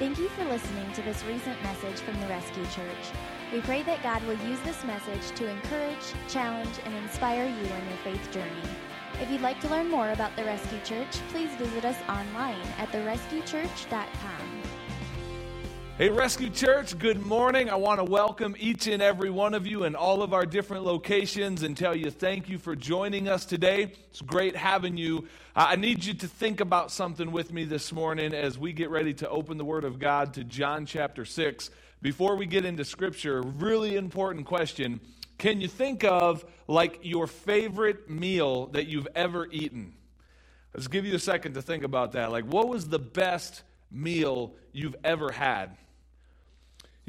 Thank 0.00 0.18
you 0.18 0.30
for 0.30 0.46
listening 0.46 0.90
to 0.94 1.02
this 1.02 1.22
recent 1.26 1.62
message 1.62 2.00
from 2.00 2.18
the 2.22 2.26
Rescue 2.26 2.64
Church. 2.68 3.12
We 3.52 3.60
pray 3.60 3.82
that 3.82 4.02
God 4.02 4.24
will 4.24 4.38
use 4.48 4.58
this 4.60 4.82
message 4.82 5.36
to 5.36 5.46
encourage, 5.46 6.14
challenge, 6.26 6.74
and 6.86 6.94
inspire 6.94 7.44
you 7.44 7.64
in 7.64 7.86
your 7.86 7.98
faith 8.02 8.32
journey. 8.32 8.62
If 9.20 9.30
you'd 9.30 9.42
like 9.42 9.60
to 9.60 9.68
learn 9.68 9.90
more 9.90 10.12
about 10.12 10.34
the 10.36 10.44
Rescue 10.44 10.80
Church, 10.84 11.18
please 11.28 11.50
visit 11.56 11.84
us 11.84 11.98
online 12.08 12.66
at 12.78 12.90
therescuechurch.com. 12.92 14.59
Hey, 16.00 16.08
Rescue 16.08 16.48
Church, 16.48 16.98
good 16.98 17.26
morning. 17.26 17.68
I 17.68 17.74
want 17.74 18.00
to 18.00 18.04
welcome 18.04 18.56
each 18.58 18.86
and 18.86 19.02
every 19.02 19.28
one 19.28 19.52
of 19.52 19.66
you 19.66 19.84
in 19.84 19.94
all 19.94 20.22
of 20.22 20.32
our 20.32 20.46
different 20.46 20.84
locations 20.84 21.62
and 21.62 21.76
tell 21.76 21.94
you 21.94 22.10
thank 22.10 22.48
you 22.48 22.56
for 22.56 22.74
joining 22.74 23.28
us 23.28 23.44
today. 23.44 23.92
It's 24.08 24.22
great 24.22 24.56
having 24.56 24.96
you. 24.96 25.28
Uh, 25.54 25.66
I 25.68 25.76
need 25.76 26.02
you 26.02 26.14
to 26.14 26.26
think 26.26 26.60
about 26.60 26.90
something 26.90 27.32
with 27.32 27.52
me 27.52 27.64
this 27.64 27.92
morning 27.92 28.32
as 28.32 28.56
we 28.56 28.72
get 28.72 28.88
ready 28.88 29.12
to 29.12 29.28
open 29.28 29.58
the 29.58 29.64
Word 29.66 29.84
of 29.84 29.98
God 29.98 30.32
to 30.34 30.44
John 30.44 30.86
chapter 30.86 31.26
6. 31.26 31.68
Before 32.00 32.34
we 32.34 32.46
get 32.46 32.64
into 32.64 32.82
Scripture, 32.82 33.42
really 33.42 33.96
important 33.96 34.46
question. 34.46 35.02
Can 35.36 35.60
you 35.60 35.68
think 35.68 36.02
of 36.02 36.46
like 36.66 37.00
your 37.02 37.26
favorite 37.26 38.08
meal 38.08 38.68
that 38.68 38.86
you've 38.86 39.08
ever 39.14 39.48
eaten? 39.50 39.92
Let's 40.72 40.88
give 40.88 41.04
you 41.04 41.14
a 41.14 41.18
second 41.18 41.52
to 41.56 41.60
think 41.60 41.84
about 41.84 42.12
that. 42.12 42.32
Like, 42.32 42.46
what 42.46 42.68
was 42.68 42.88
the 42.88 42.98
best 42.98 43.64
meal 43.90 44.54
you've 44.72 44.96
ever 45.04 45.30
had? 45.30 45.76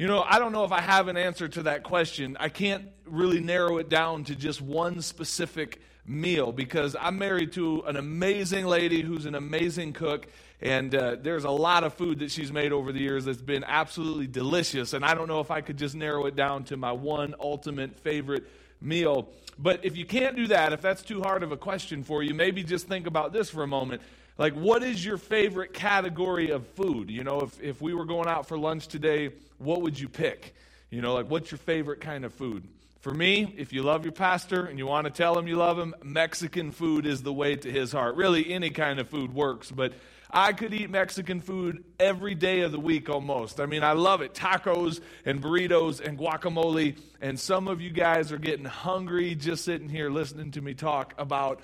You 0.01 0.07
know, 0.07 0.25
I 0.27 0.39
don't 0.39 0.51
know 0.51 0.63
if 0.63 0.71
I 0.71 0.81
have 0.81 1.09
an 1.09 1.15
answer 1.15 1.47
to 1.47 1.61
that 1.61 1.83
question. 1.83 2.35
I 2.39 2.49
can't 2.49 2.87
really 3.05 3.39
narrow 3.39 3.77
it 3.77 3.87
down 3.87 4.23
to 4.23 4.35
just 4.35 4.59
one 4.59 4.99
specific 5.03 5.79
meal 6.07 6.51
because 6.51 6.95
I'm 6.99 7.19
married 7.19 7.51
to 7.51 7.81
an 7.81 7.97
amazing 7.97 8.65
lady 8.65 9.03
who's 9.03 9.27
an 9.27 9.35
amazing 9.35 9.93
cook, 9.93 10.25
and 10.59 10.95
uh, 10.95 11.17
there's 11.21 11.43
a 11.43 11.51
lot 11.51 11.83
of 11.83 11.93
food 11.93 12.17
that 12.17 12.31
she's 12.31 12.51
made 12.51 12.71
over 12.71 12.91
the 12.91 12.99
years 12.99 13.25
that's 13.25 13.43
been 13.43 13.63
absolutely 13.63 14.25
delicious. 14.25 14.93
And 14.93 15.05
I 15.05 15.13
don't 15.13 15.27
know 15.27 15.39
if 15.39 15.51
I 15.51 15.61
could 15.61 15.77
just 15.77 15.93
narrow 15.93 16.25
it 16.25 16.35
down 16.35 16.63
to 16.63 16.77
my 16.77 16.91
one 16.91 17.35
ultimate 17.39 17.95
favorite 17.99 18.45
meal. 18.81 19.29
But 19.59 19.85
if 19.85 19.95
you 19.95 20.07
can't 20.07 20.35
do 20.35 20.47
that, 20.47 20.73
if 20.73 20.81
that's 20.81 21.03
too 21.03 21.21
hard 21.21 21.43
of 21.43 21.51
a 21.51 21.57
question 21.57 22.03
for 22.03 22.23
you, 22.23 22.33
maybe 22.33 22.63
just 22.63 22.87
think 22.87 23.05
about 23.05 23.33
this 23.33 23.51
for 23.51 23.61
a 23.61 23.67
moment. 23.67 24.01
Like, 24.41 24.55
what 24.55 24.81
is 24.81 25.05
your 25.05 25.17
favorite 25.17 25.71
category 25.71 26.49
of 26.49 26.65
food? 26.69 27.11
You 27.11 27.23
know, 27.23 27.41
if, 27.41 27.61
if 27.61 27.79
we 27.79 27.93
were 27.93 28.05
going 28.05 28.27
out 28.27 28.47
for 28.47 28.57
lunch 28.57 28.87
today, 28.87 29.29
what 29.59 29.83
would 29.83 29.99
you 29.99 30.09
pick? 30.09 30.55
You 30.89 30.99
know, 30.99 31.13
like, 31.13 31.29
what's 31.29 31.51
your 31.51 31.59
favorite 31.59 32.01
kind 32.01 32.25
of 32.25 32.33
food? 32.33 32.63
For 33.01 33.13
me, 33.13 33.53
if 33.55 33.71
you 33.71 33.83
love 33.83 34.03
your 34.03 34.13
pastor 34.13 34.65
and 34.65 34.79
you 34.79 34.87
want 34.87 35.05
to 35.05 35.11
tell 35.11 35.37
him 35.37 35.47
you 35.47 35.57
love 35.57 35.77
him, 35.77 35.93
Mexican 36.01 36.71
food 36.71 37.05
is 37.05 37.21
the 37.21 37.31
way 37.31 37.55
to 37.55 37.71
his 37.71 37.91
heart. 37.91 38.15
Really, 38.15 38.51
any 38.51 38.71
kind 38.71 38.97
of 38.97 39.07
food 39.07 39.31
works, 39.31 39.69
but 39.69 39.93
I 40.31 40.53
could 40.53 40.73
eat 40.73 40.89
Mexican 40.89 41.39
food 41.39 41.83
every 41.99 42.33
day 42.33 42.61
of 42.61 42.71
the 42.71 42.79
week 42.79 43.11
almost. 43.11 43.59
I 43.59 43.67
mean, 43.67 43.83
I 43.83 43.91
love 43.91 44.21
it. 44.21 44.33
Tacos 44.33 45.01
and 45.23 45.39
burritos 45.39 45.99
and 45.99 46.17
guacamole. 46.17 46.97
And 47.21 47.39
some 47.39 47.67
of 47.67 47.79
you 47.79 47.91
guys 47.91 48.31
are 48.31 48.39
getting 48.39 48.65
hungry 48.65 49.35
just 49.35 49.65
sitting 49.65 49.87
here 49.87 50.09
listening 50.09 50.49
to 50.53 50.61
me 50.61 50.73
talk 50.73 51.13
about 51.19 51.61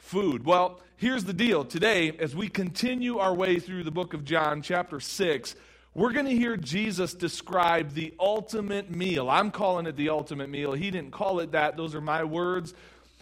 food. 0.00 0.44
Well, 0.44 0.80
here's 0.96 1.24
the 1.24 1.32
deal. 1.32 1.64
Today, 1.64 2.12
as 2.18 2.34
we 2.34 2.48
continue 2.48 3.18
our 3.18 3.34
way 3.34 3.60
through 3.60 3.84
the 3.84 3.90
book 3.90 4.14
of 4.14 4.24
John, 4.24 4.62
chapter 4.62 4.98
6, 4.98 5.54
we're 5.94 6.12
going 6.12 6.26
to 6.26 6.34
hear 6.34 6.56
Jesus 6.56 7.14
describe 7.14 7.92
the 7.92 8.14
ultimate 8.18 8.90
meal. 8.90 9.28
I'm 9.28 9.50
calling 9.50 9.86
it 9.86 9.96
the 9.96 10.08
ultimate 10.08 10.48
meal. 10.48 10.72
He 10.72 10.90
didn't 10.90 11.12
call 11.12 11.40
it 11.40 11.52
that, 11.52 11.76
those 11.76 11.94
are 11.94 12.00
my 12.00 12.24
words. 12.24 12.74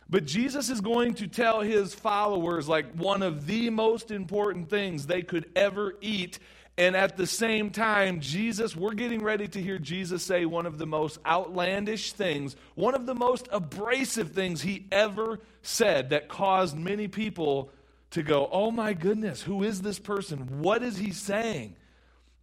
But 0.09 0.25
Jesus 0.25 0.70
is 0.70 0.81
going 0.81 1.15
to 1.15 1.27
tell 1.27 1.61
his 1.61 1.95
followers 1.95 2.69
like 2.69 2.91
one 2.95 3.23
of 3.23 3.47
the 3.47 3.69
most 3.70 4.11
important 4.11 4.70
things 4.70 5.07
they 5.07 5.23
could 5.23 5.51
ever 5.55 5.95
eat 6.01 6.39
and 6.79 6.95
at 6.95 7.17
the 7.17 7.27
same 7.27 7.71
time, 7.71 8.21
Jesus, 8.21 8.77
we're 8.77 8.95
getting 8.95 9.21
ready 9.21 9.48
to 9.48 9.61
hear 9.61 9.81
Jesus 9.81 10.23
say 10.23 10.45
one 10.45 10.65
of 10.65 10.79
the 10.79 10.87
most 10.87 11.19
outlandish 11.27 12.12
things, 12.12 12.55
one 12.77 12.95
of 12.95 13.05
the 13.05 13.17
most 13.17 13.48
abrasive 13.51 14.31
things 14.31 14.63
he 14.63 14.86
ever 14.92 15.41
said 15.61 16.11
that 16.11 16.29
caused 16.29 16.79
many 16.79 17.08
people 17.08 17.70
to 18.13 18.23
go, 18.23 18.48
Oh 18.52 18.70
my 18.70 18.92
goodness, 18.92 19.42
who 19.42 19.64
is 19.64 19.83
this 19.83 19.98
person? 19.98 20.63
What 20.63 20.85
is 20.85 20.97
he 20.97 21.11
saying? 21.11 21.75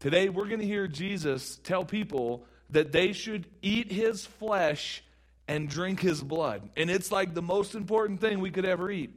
Today, 0.01 0.27
we're 0.27 0.47
going 0.47 0.59
to 0.59 0.67
hear 0.67 0.87
Jesus 0.87 1.57
tell 1.63 1.85
people 1.85 2.45
that 2.71 2.91
they 2.91 3.13
should 3.13 3.47
eat 3.61 3.89
his 3.89 4.25
flesh 4.25 5.01
and 5.47 5.69
drink 5.69 6.01
his 6.01 6.21
blood. 6.21 6.69
And 6.75 6.89
it's 6.89 7.09
like 7.09 7.33
the 7.33 7.41
most 7.41 7.73
important 7.73 8.19
thing 8.19 8.41
we 8.41 8.51
could 8.51 8.65
ever 8.65 8.91
eat. 8.91 9.13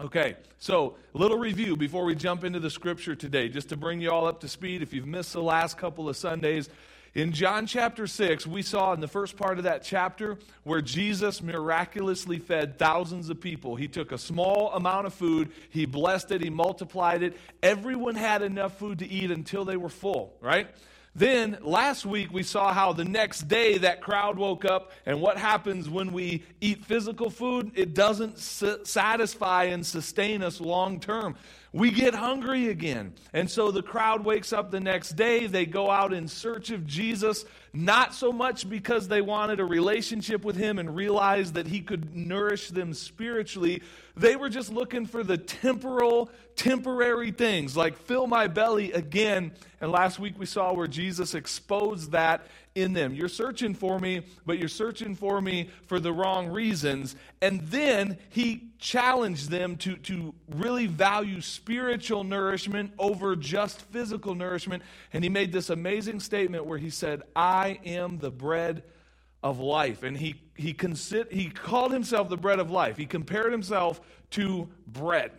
Okay, 0.00 0.34
so 0.58 0.94
a 1.14 1.18
little 1.18 1.36
review 1.36 1.76
before 1.76 2.06
we 2.06 2.14
jump 2.14 2.42
into 2.42 2.58
the 2.58 2.70
scripture 2.70 3.14
today, 3.14 3.50
just 3.50 3.68
to 3.68 3.76
bring 3.76 4.00
you 4.00 4.10
all 4.10 4.26
up 4.26 4.40
to 4.40 4.48
speed. 4.48 4.80
If 4.80 4.94
you've 4.94 5.06
missed 5.06 5.34
the 5.34 5.42
last 5.42 5.76
couple 5.76 6.08
of 6.08 6.16
Sundays, 6.16 6.70
in 7.14 7.32
John 7.32 7.66
chapter 7.66 8.06
6, 8.06 8.46
we 8.46 8.62
saw 8.62 8.94
in 8.94 9.00
the 9.00 9.08
first 9.08 9.36
part 9.36 9.58
of 9.58 9.64
that 9.64 9.82
chapter 9.82 10.38
where 10.62 10.80
Jesus 10.80 11.42
miraculously 11.42 12.38
fed 12.38 12.78
thousands 12.78 13.28
of 13.28 13.42
people. 13.42 13.76
He 13.76 13.88
took 13.88 14.10
a 14.10 14.16
small 14.16 14.72
amount 14.72 15.06
of 15.06 15.12
food, 15.12 15.50
he 15.68 15.84
blessed 15.84 16.30
it, 16.30 16.40
he 16.40 16.48
multiplied 16.48 17.22
it. 17.22 17.36
Everyone 17.62 18.14
had 18.14 18.40
enough 18.40 18.78
food 18.78 19.00
to 19.00 19.06
eat 19.06 19.30
until 19.30 19.66
they 19.66 19.76
were 19.76 19.90
full, 19.90 20.32
right? 20.40 20.66
Then 21.14 21.58
last 21.60 22.06
week 22.06 22.32
we 22.32 22.44
saw 22.44 22.72
how 22.72 22.92
the 22.92 23.04
next 23.04 23.48
day 23.48 23.78
that 23.78 24.00
crowd 24.00 24.38
woke 24.38 24.64
up, 24.64 24.92
and 25.06 25.20
what 25.20 25.36
happens 25.36 25.88
when 25.88 26.12
we 26.12 26.44
eat 26.60 26.84
physical 26.84 27.30
food? 27.30 27.72
It 27.74 27.94
doesn't 27.94 28.38
satisfy 28.38 29.64
and 29.64 29.84
sustain 29.84 30.42
us 30.42 30.60
long 30.60 31.00
term. 31.00 31.34
We 31.72 31.90
get 31.90 32.14
hungry 32.14 32.68
again. 32.68 33.14
And 33.32 33.48
so 33.50 33.70
the 33.70 33.82
crowd 33.82 34.24
wakes 34.24 34.52
up 34.52 34.70
the 34.70 34.80
next 34.80 35.10
day. 35.10 35.46
They 35.46 35.66
go 35.66 35.90
out 35.90 36.12
in 36.12 36.26
search 36.26 36.70
of 36.70 36.86
Jesus, 36.86 37.44
not 37.72 38.14
so 38.14 38.32
much 38.32 38.68
because 38.68 39.08
they 39.08 39.20
wanted 39.20 39.60
a 39.60 39.64
relationship 39.64 40.44
with 40.44 40.56
him 40.56 40.78
and 40.78 40.96
realized 40.96 41.54
that 41.54 41.66
he 41.66 41.80
could 41.80 42.14
nourish 42.16 42.68
them 42.68 42.92
spiritually. 42.94 43.82
They 44.16 44.36
were 44.36 44.48
just 44.48 44.72
looking 44.72 45.06
for 45.06 45.22
the 45.22 45.38
temporal, 45.38 46.30
temporary 46.56 47.30
things, 47.30 47.76
like 47.76 47.96
fill 47.96 48.26
my 48.26 48.48
belly 48.48 48.92
again. 48.92 49.52
And 49.80 49.92
last 49.92 50.18
week 50.18 50.34
we 50.38 50.46
saw 50.46 50.72
where 50.72 50.88
Jesus 50.88 51.34
exposed 51.34 52.12
that 52.12 52.46
in 52.74 52.92
them. 52.92 53.14
You're 53.14 53.28
searching 53.28 53.74
for 53.74 53.98
me, 53.98 54.22
but 54.46 54.58
you're 54.58 54.68
searching 54.68 55.14
for 55.14 55.40
me 55.40 55.70
for 55.86 55.98
the 55.98 56.12
wrong 56.12 56.48
reasons. 56.48 57.16
And 57.42 57.60
then 57.62 58.18
he 58.28 58.70
challenged 58.78 59.50
them 59.50 59.76
to, 59.76 59.96
to 59.96 60.34
really 60.48 60.86
value 60.86 61.40
spiritual 61.40 62.24
nourishment 62.24 62.92
over 62.98 63.34
just 63.36 63.82
physical 63.82 64.34
nourishment. 64.34 64.82
And 65.12 65.24
he 65.24 65.30
made 65.30 65.52
this 65.52 65.70
amazing 65.70 66.20
statement 66.20 66.64
where 66.64 66.78
he 66.78 66.90
said, 66.90 67.22
I 67.34 67.59
am 67.84 68.18
the 68.18 68.30
bread 68.30 68.82
of 69.42 69.58
life. 69.58 70.02
And 70.02 70.16
he, 70.16 70.40
he, 70.56 70.74
consi- 70.74 71.30
he 71.30 71.48
called 71.48 71.92
himself 71.92 72.28
the 72.28 72.36
bread 72.36 72.58
of 72.58 72.70
life. 72.70 72.96
He 72.96 73.06
compared 73.06 73.52
himself 73.52 74.00
to 74.30 74.68
bread. 74.86 75.32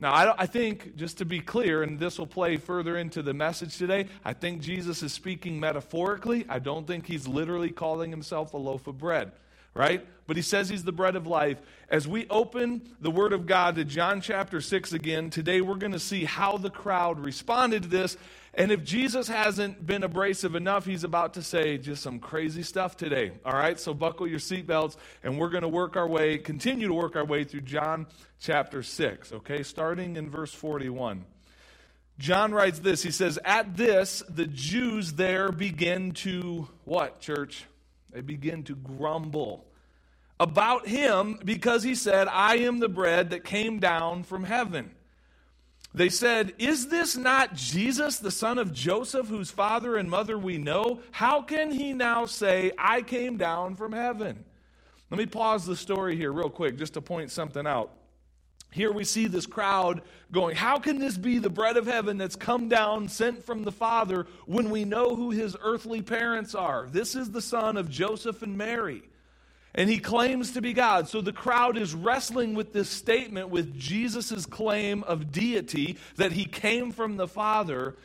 Now, 0.00 0.12
I, 0.12 0.42
I, 0.42 0.46
think, 0.46 0.96
just 0.96 1.18
to 1.18 1.24
be 1.24 1.38
clear, 1.38 1.84
and 1.84 1.96
this 1.96 2.18
will 2.18 2.26
play 2.26 2.56
further 2.56 2.96
into 2.96 3.22
the 3.22 3.32
message 3.32 3.78
today, 3.78 4.06
I 4.24 4.32
think 4.32 4.60
Jesus 4.60 5.00
is 5.00 5.12
speaking 5.12 5.60
metaphorically. 5.60 6.44
I 6.48 6.58
don't 6.58 6.88
think 6.88 7.06
he's 7.06 7.28
literally 7.28 7.70
calling 7.70 8.10
himself 8.10 8.52
a 8.52 8.56
loaf 8.56 8.88
of 8.88 8.98
bread, 8.98 9.30
right? 9.74 10.06
But 10.26 10.36
he 10.36 10.42
says 10.42 10.68
he's 10.68 10.84
the 10.84 10.92
bread 10.92 11.16
of 11.16 11.26
life. 11.26 11.58
As 11.88 12.06
we 12.06 12.26
open 12.28 12.82
the 13.00 13.10
Word 13.10 13.32
of 13.32 13.46
God 13.46 13.74
to 13.76 13.84
John 13.84 14.20
chapter 14.20 14.60
6 14.60 14.92
again, 14.92 15.30
today 15.30 15.60
we're 15.60 15.74
going 15.74 15.92
to 15.92 15.98
see 15.98 16.24
how 16.24 16.56
the 16.56 16.70
crowd 16.70 17.24
responded 17.24 17.84
to 17.84 17.88
this 17.88 18.16
and 18.54 18.70
if 18.70 18.84
Jesus 18.84 19.28
hasn't 19.28 19.86
been 19.86 20.02
abrasive 20.02 20.54
enough, 20.54 20.84
he's 20.84 21.04
about 21.04 21.34
to 21.34 21.42
say 21.42 21.78
just 21.78 22.02
some 22.02 22.18
crazy 22.18 22.62
stuff 22.62 22.98
today. 22.98 23.32
All 23.46 23.54
right, 23.54 23.80
so 23.80 23.94
buckle 23.94 24.26
your 24.26 24.38
seatbelts, 24.38 24.96
and 25.22 25.38
we're 25.38 25.48
going 25.48 25.62
to 25.62 25.68
work 25.68 25.96
our 25.96 26.06
way, 26.06 26.36
continue 26.36 26.86
to 26.88 26.94
work 26.94 27.16
our 27.16 27.24
way 27.24 27.44
through 27.44 27.62
John 27.62 28.06
chapter 28.40 28.82
6, 28.82 29.32
okay, 29.32 29.62
starting 29.62 30.16
in 30.16 30.28
verse 30.28 30.52
41. 30.52 31.24
John 32.18 32.52
writes 32.52 32.78
this 32.80 33.02
He 33.02 33.10
says, 33.10 33.38
At 33.42 33.74
this, 33.74 34.22
the 34.28 34.46
Jews 34.46 35.14
there 35.14 35.50
begin 35.50 36.12
to, 36.12 36.68
what, 36.84 37.20
church? 37.20 37.64
They 38.12 38.20
begin 38.20 38.62
to 38.64 38.74
grumble 38.74 39.64
about 40.38 40.86
him 40.86 41.38
because 41.44 41.82
he 41.82 41.94
said, 41.94 42.28
I 42.28 42.56
am 42.56 42.78
the 42.78 42.88
bread 42.88 43.30
that 43.30 43.44
came 43.44 43.78
down 43.78 44.24
from 44.24 44.44
heaven. 44.44 44.90
They 45.94 46.08
said, 46.08 46.54
Is 46.58 46.88
this 46.88 47.16
not 47.16 47.54
Jesus, 47.54 48.18
the 48.18 48.30
son 48.30 48.58
of 48.58 48.72
Joseph, 48.72 49.28
whose 49.28 49.50
father 49.50 49.96
and 49.96 50.08
mother 50.10 50.38
we 50.38 50.58
know? 50.58 51.00
How 51.10 51.42
can 51.42 51.70
he 51.70 51.92
now 51.92 52.26
say, 52.26 52.72
I 52.78 53.02
came 53.02 53.36
down 53.36 53.76
from 53.76 53.92
heaven? 53.92 54.44
Let 55.10 55.18
me 55.18 55.26
pause 55.26 55.66
the 55.66 55.76
story 55.76 56.16
here, 56.16 56.32
real 56.32 56.48
quick, 56.50 56.78
just 56.78 56.94
to 56.94 57.02
point 57.02 57.30
something 57.30 57.66
out. 57.66 57.92
Here 58.72 58.90
we 58.90 59.04
see 59.04 59.26
this 59.26 59.46
crowd 59.46 60.02
going, 60.32 60.56
How 60.56 60.78
can 60.78 60.98
this 60.98 61.16
be 61.16 61.38
the 61.38 61.50
bread 61.50 61.76
of 61.76 61.86
heaven 61.86 62.18
that's 62.18 62.36
come 62.36 62.68
down, 62.68 63.08
sent 63.08 63.44
from 63.44 63.62
the 63.62 63.72
Father, 63.72 64.26
when 64.46 64.70
we 64.70 64.84
know 64.84 65.14
who 65.14 65.30
his 65.30 65.56
earthly 65.62 66.02
parents 66.02 66.54
are? 66.54 66.88
This 66.90 67.14
is 67.14 67.30
the 67.30 67.42
son 67.42 67.76
of 67.76 67.90
Joseph 67.90 68.42
and 68.42 68.58
Mary 68.58 69.02
and 69.74 69.88
he 69.88 69.98
claims 69.98 70.52
to 70.52 70.60
be 70.60 70.72
God. 70.72 71.08
So 71.08 71.20
the 71.20 71.32
crowd 71.32 71.78
is 71.78 71.94
wrestling 71.94 72.54
with 72.54 72.72
this 72.72 72.90
statement 72.90 73.48
with 73.48 73.78
Jesus' 73.78 74.44
claim 74.46 75.02
of 75.04 75.32
deity 75.32 75.98
that 76.16 76.32
he 76.32 76.44
came 76.44 76.92
from 76.92 77.16
the 77.16 77.28
Father. 77.28 77.96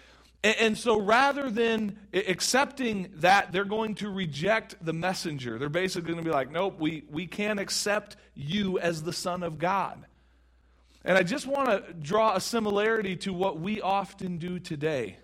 And, 0.44 0.78
so 0.78 1.02
rather 1.02 1.50
than 1.50 1.98
accepting 2.14 3.10
that, 3.16 3.52
they're 3.52 3.66
going 3.66 3.96
to 3.96 4.10
reject 4.10 4.76
the 4.84 4.94
messenger. 4.94 5.58
They're 5.58 5.68
basically 5.68 6.14
going 6.14 6.24
to 6.24 6.30
be 6.30 6.34
like, 6.34 6.52
nope, 6.52 6.80
we, 6.80 7.04
we 7.12 7.28
can't 7.28 7.60
accept 7.60 8.16
you 8.34 8.80
as 8.80 9.04
the 9.04 9.12
Son 9.12 9.44
of 9.44 9.58
God. 9.58 10.06
And 11.06 11.18
I 11.18 11.24
just 11.24 11.48
want 11.48 11.70
to 11.70 11.94
draw 11.94 12.36
a 12.36 12.42
similarity 12.42 13.16
to 13.18 13.34
what 13.34 13.60
we 13.60 13.82
often 13.82 14.38
do 14.38 14.60
today. 14.60 15.18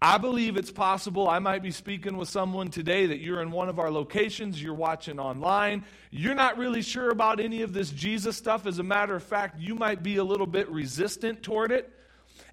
I 0.00 0.16
believe 0.18 0.56
it's 0.56 0.70
possible. 0.70 1.28
I 1.28 1.40
might 1.40 1.62
be 1.62 1.72
speaking 1.72 2.16
with 2.16 2.28
someone 2.28 2.68
today 2.68 3.06
that 3.06 3.18
you're 3.18 3.42
in 3.42 3.50
one 3.50 3.68
of 3.68 3.80
our 3.80 3.90
locations, 3.90 4.62
you're 4.62 4.74
watching 4.74 5.18
online, 5.18 5.84
you're 6.12 6.36
not 6.36 6.56
really 6.56 6.82
sure 6.82 7.10
about 7.10 7.40
any 7.40 7.62
of 7.62 7.72
this 7.72 7.90
Jesus 7.90 8.36
stuff. 8.36 8.64
As 8.64 8.78
a 8.78 8.84
matter 8.84 9.16
of 9.16 9.24
fact, 9.24 9.58
you 9.58 9.74
might 9.74 10.04
be 10.04 10.18
a 10.18 10.24
little 10.24 10.46
bit 10.46 10.68
resistant 10.70 11.42
toward 11.42 11.72
it. 11.72 11.92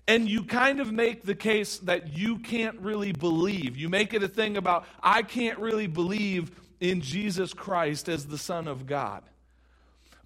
And 0.07 0.27
you 0.27 0.44
kind 0.44 0.80
of 0.80 0.92
make 0.92 1.24
the 1.24 1.36
case 1.36 1.77
that 1.80 2.15
you 2.15 2.38
can't 2.39 2.80
really 2.80 3.12
believe. 3.12 3.75
You 3.75 3.89
make 3.89 4.13
it 4.13 4.24
a 4.24 4.27
thing 4.27 4.57
about, 4.57 4.86
I 5.01 5.21
can't 5.21 5.59
really 5.59 5.88
believe 5.88 6.51
in 6.80 7.01
Jesus 7.01 7.53
Christ 7.53 8.09
as 8.09 8.25
the 8.25 8.38
Son 8.38 8.68
of 8.68 8.86
God. 8.86 9.24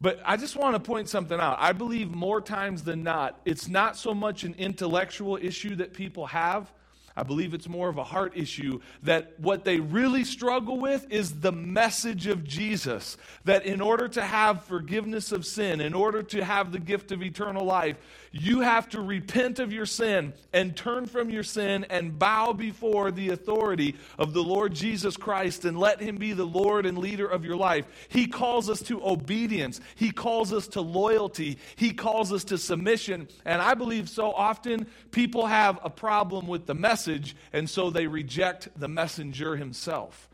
But 0.02 0.22
I 0.26 0.38
just 0.38 0.56
want 0.56 0.76
to 0.76 0.80
point 0.80 1.10
something 1.10 1.40
out. 1.40 1.58
I 1.60 1.74
believe 1.74 2.12
more 2.12 2.40
times 2.40 2.84
than 2.84 3.04
not, 3.04 3.40
it's 3.46 3.68
not 3.68 3.98
so 3.98 4.14
much 4.14 4.44
an 4.44 4.56
intellectual 4.58 5.38
issue 5.42 5.76
that 5.76 5.94
people 5.94 6.26
have 6.28 6.72
I 7.20 7.24
believe 7.24 7.54
it's 7.54 7.68
more 7.68 7.90
of 7.90 7.98
a 7.98 8.04
heart 8.04 8.32
issue 8.38 8.80
that 9.04 9.34
what 9.40 9.66
they 9.66 9.82
really 9.82 10.24
struggle 10.24 10.80
with 10.80 11.06
is 11.12 11.42
the 11.42 11.52
message 11.52 12.28
of 12.28 12.46
Jesus. 12.46 13.18
That 13.44 13.66
in 13.66 13.82
order 13.82 14.08
to 14.08 14.22
have 14.22 14.64
forgiveness 14.64 15.34
of 15.34 15.46
sin, 15.46 15.82
in 15.82 15.94
order 15.94 16.24
to 16.24 16.46
have 16.46 16.72
the 16.72 16.80
gift 16.80 17.12
of 17.12 17.22
eternal 17.22 17.66
life, 17.66 17.98
you 18.32 18.62
have 18.62 18.88
to 18.90 19.02
repent 19.02 19.60
of 19.60 19.74
your 19.74 19.86
sin 19.86 20.34
and 20.54 20.78
turn 20.78 21.08
from 21.08 21.30
your 21.30 21.44
sin 21.44 21.86
and 21.90 22.18
bow 22.18 22.54
before 22.54 23.12
the 23.12 23.30
authority 23.30 23.96
of 24.18 24.34
the 24.34 24.44
Lord 24.44 24.74
Jesus 24.74 25.18
Christ 25.18 25.66
and 25.66 25.78
let 25.78 26.00
Him 26.00 26.16
be 26.16 26.32
the 26.32 26.46
Lord 26.46 26.86
and 26.86 26.98
leader 26.98 27.28
of 27.28 27.44
your 27.44 27.58
life. 27.58 27.86
He 28.08 28.28
calls 28.28 28.70
us 28.70 28.82
to 28.84 29.06
obedience, 29.06 29.82
He 29.96 30.12
calls 30.12 30.54
us 30.54 30.68
to 30.70 30.82
loyalty, 30.82 31.58
He 31.76 31.92
calls 31.92 32.32
us 32.32 32.46
to 32.46 32.58
submission. 32.58 33.28
And 33.46 33.62
I 33.62 33.74
believe 33.74 34.08
so 34.08 34.32
often 34.32 34.88
people 35.12 35.48
have 35.48 35.80
a 35.84 35.90
problem 35.90 36.48
with 36.48 36.66
the 36.66 36.76
message 36.76 37.09
message, 37.10 37.36
and 37.54 37.70
so 37.70 37.90
they 37.90 38.08
reject 38.08 38.70
the 38.80 38.88
messenger 38.88 39.56
himself. 39.56 40.30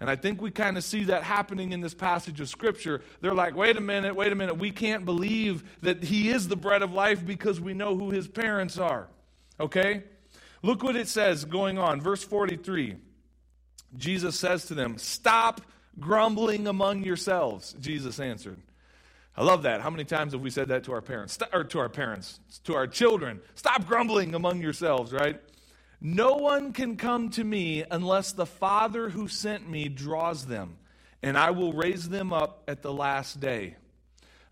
And 0.00 0.08
I 0.08 0.16
think 0.16 0.40
we 0.40 0.50
kind 0.50 0.78
of 0.78 0.84
see 0.84 1.04
that 1.04 1.22
happening 1.22 1.72
in 1.72 1.80
this 1.82 1.92
passage 1.92 2.40
of 2.40 2.48
Scripture. 2.48 3.02
They're 3.20 3.34
like, 3.34 3.54
wait 3.54 3.76
a 3.76 3.82
minute, 3.82 4.16
wait 4.16 4.32
a 4.32 4.34
minute. 4.34 4.56
We 4.56 4.70
can't 4.70 5.04
believe 5.04 5.62
that 5.82 6.02
He 6.02 6.30
is 6.30 6.48
the 6.48 6.56
bread 6.56 6.82
of 6.82 6.92
life 6.92 7.26
because 7.26 7.60
we 7.60 7.74
know 7.74 7.94
who 7.94 8.10
His 8.10 8.26
parents 8.26 8.78
are. 8.78 9.08
Okay? 9.58 10.04
Look 10.62 10.82
what 10.82 10.96
it 10.96 11.06
says 11.06 11.44
going 11.44 11.78
on. 11.78 12.00
Verse 12.00 12.24
43. 12.24 12.96
Jesus 13.96 14.38
says 14.38 14.64
to 14.66 14.74
them, 14.74 14.96
Stop 14.96 15.60
grumbling 15.98 16.66
among 16.66 17.04
yourselves. 17.04 17.74
Jesus 17.78 18.20
answered. 18.20 18.56
I 19.36 19.44
love 19.44 19.62
that. 19.62 19.82
How 19.82 19.90
many 19.90 20.04
times 20.04 20.32
have 20.32 20.40
we 20.40 20.50
said 20.50 20.68
that 20.68 20.84
to 20.84 20.92
our 20.92 21.02
parents? 21.02 21.38
Or 21.52 21.64
to 21.64 21.78
our 21.78 21.88
parents, 21.90 22.40
to 22.64 22.74
our 22.74 22.86
children? 22.86 23.40
Stop 23.54 23.86
grumbling 23.86 24.34
among 24.34 24.60
yourselves, 24.60 25.12
right? 25.12 25.40
No 26.00 26.34
one 26.34 26.72
can 26.72 26.96
come 26.96 27.28
to 27.30 27.44
me 27.44 27.84
unless 27.90 28.32
the 28.32 28.46
Father 28.46 29.10
who 29.10 29.28
sent 29.28 29.68
me 29.68 29.88
draws 29.88 30.46
them, 30.46 30.78
and 31.22 31.36
I 31.36 31.50
will 31.50 31.74
raise 31.74 32.08
them 32.08 32.32
up 32.32 32.62
at 32.68 32.82
the 32.82 32.92
last 32.92 33.40
day. 33.40 33.76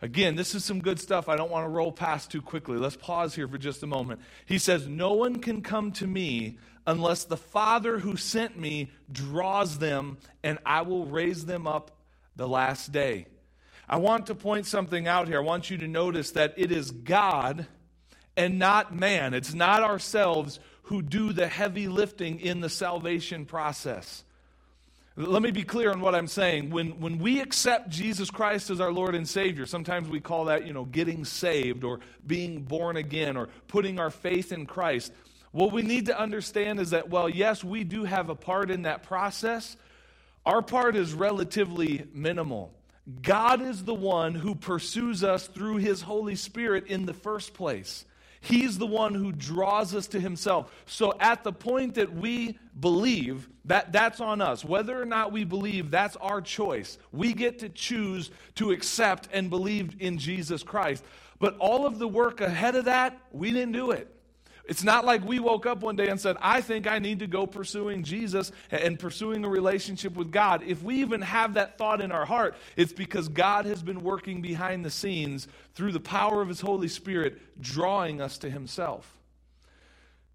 Again, 0.03 0.37
this 0.37 0.55
is 0.55 0.65
some 0.65 0.81
good 0.81 1.01
stuff 1.01 1.29
I 1.29 1.37
don't 1.37 1.51
want 1.51 1.65
to 1.65 1.71
roll 1.71 1.91
past 1.91 2.31
too 2.31 2.43
quickly. 2.43 2.79
Let's 2.79 2.97
pause 2.97 3.35
here 3.35 3.49
for 3.49 3.59
just 3.59 3.83
a 3.83 3.87
moment. 3.87 4.21
He 4.47 4.59
says, 4.59 4.87
No 4.87 5.15
one 5.15 5.41
can 5.41 5.63
come 5.63 5.91
to 5.93 6.07
me 6.07 6.59
unless 6.87 7.25
the 7.25 7.37
Father 7.37 7.99
who 7.99 8.17
sent 8.17 8.59
me 8.59 8.91
draws 9.11 9.79
them, 9.79 10.19
and 10.43 10.59
I 10.65 10.83
will 10.83 11.07
raise 11.07 11.47
them 11.47 11.67
up 11.67 11.91
the 12.37 12.47
last 12.47 12.93
day. 12.93 13.27
I 13.89 13.97
want 13.97 14.27
to 14.27 14.35
point 14.35 14.67
something 14.67 15.09
out 15.09 15.29
here. 15.29 15.39
I 15.39 15.45
want 15.45 15.71
you 15.71 15.79
to 15.79 15.89
notice 15.89 16.31
that 16.33 16.55
it 16.57 16.71
is 16.71 16.91
God 16.91 17.67
and 18.37 18.59
not 18.59 18.95
man. 18.95 19.35
It's 19.35 19.55
not 19.55 19.83
ourselves 19.83 20.61
who 20.89 21.03
do 21.03 21.35
the 21.35 21.47
heavy 21.47 21.87
lifting 21.87 22.41
in 22.41 22.61
the 22.61 22.69
salvation 22.71 23.45
process. 23.45 24.25
Let 25.17 25.43
me 25.43 25.51
be 25.51 25.63
clear 25.63 25.91
on 25.91 26.01
what 26.01 26.15
I'm 26.15 26.27
saying. 26.27 26.71
When, 26.71 26.99
when 26.99 27.19
we 27.19 27.41
accept 27.41 27.91
Jesus 27.91 28.31
Christ 28.31 28.71
as 28.71 28.81
our 28.81 28.91
Lord 28.91 29.15
and 29.15 29.29
Savior, 29.29 29.67
sometimes 29.67 30.09
we 30.09 30.21
call 30.21 30.47
that, 30.47 30.67
you 30.67 30.73
know, 30.73 30.87
getting 30.87 31.27
saved 31.27 31.85
or 31.85 32.01
being 32.27 32.63
born 32.63 32.97
again 32.97 33.37
or 33.37 33.49
putting 33.67 33.99
our 33.99 34.11
faith 34.11 34.51
in 34.51 34.65
Christ. 34.65 35.13
What 35.53 35.73
we 35.73 35.83
need 35.83 36.07
to 36.07 36.19
understand 36.19 36.81
is 36.81 36.91
that, 36.91 37.11
well, 37.11 37.29
yes, 37.29 37.63
we 37.63 37.85
do 37.85 38.05
have 38.05 38.31
a 38.31 38.35
part 38.35 38.71
in 38.71 38.83
that 38.83 39.03
process. 39.03 39.77
Our 40.47 40.63
part 40.63 40.97
is 40.97 41.13
relatively 41.13 42.07
minimal. 42.15 42.73
God 43.21 43.61
is 43.61 43.85
the 43.85 43.95
one 43.95 44.35
who 44.35 44.55
pursues 44.55 45.23
us 45.23 45.49
through 45.49 45.79
His 45.79 46.01
Holy 46.01 46.37
Spirit 46.37 46.87
in 46.87 47.05
the 47.05 47.15
first 47.15 47.53
place. 47.53 48.07
He's 48.41 48.79
the 48.79 48.87
one 48.87 49.15
who 49.15 49.33
draws 49.33 49.95
us 49.95 50.07
to 50.09 50.21
himself. 50.21 50.73
So 50.87 51.15
at 51.21 51.45
the 51.45 51.53
point 51.53 51.95
that 51.95 52.15
we 52.15 52.59
believe, 52.79 53.49
that 53.65 53.93
that's 53.93 54.21
on 54.21 54.41
us. 54.41 54.65
Whether 54.65 55.01
or 55.01 55.05
not 55.05 55.33
we 55.33 55.45
believe, 55.45 55.91
that's 55.91 56.17
our 56.17 56.41
choice. 56.41 56.99
We 57.13 57.33
get 57.33 57.59
to 57.61 57.69
choose 57.69 58.31
to 58.57 58.71
accept 58.71 59.29
and 59.33 59.51
believe 59.51 59.97
in 60.01 60.19
Jesus 60.19 60.63
Christ. 60.63 61.05
But 61.39 61.57
all 61.59 61.87
of 61.87 61.99
the 61.99 62.09
work 62.09 62.41
ahead 62.41 62.77
of 62.77 62.87
that, 62.87 63.19
we 63.33 63.51
didn't 63.51 63.73
do 63.73 63.91
it. 63.91 64.15
It's 64.69 64.85
not 64.85 65.07
like 65.07 65.25
we 65.25 65.41
woke 65.41 65.65
up 65.65 65.81
one 65.81 65.97
day 65.97 66.09
and 66.09 66.21
said, 66.21 66.37
I 66.43 66.61
think 66.61 66.87
I 66.87 66.99
need 66.99 67.21
to 67.21 67.27
go 67.27 67.47
pursuing 67.47 68.03
Jesus 68.03 68.53
and 68.71 68.99
pursuing 68.99 69.43
a 69.45 69.49
relationship 69.49 70.15
with 70.15 70.31
God. 70.31 70.63
If 70.63 70.83
we 70.83 70.97
even 70.97 71.23
have 71.23 71.55
that 71.55 71.79
thought 71.79 72.03
in 72.03 72.13
our 72.13 72.27
heart, 72.27 72.55
it's 72.77 72.93
because 72.93 73.29
God 73.29 73.65
has 73.65 73.83
been 73.83 74.03
working 74.03 74.43
behind 74.43 74.85
the 74.85 74.91
scenes 74.91 75.49
through 75.75 75.93
the 75.93 76.01
power 76.01 76.43
of 76.43 76.49
His 76.49 76.61
Holy 76.61 76.89
Spirit, 76.89 77.41
drawing 77.61 78.21
us 78.21 78.37
to 78.39 78.51
Himself. 78.51 79.17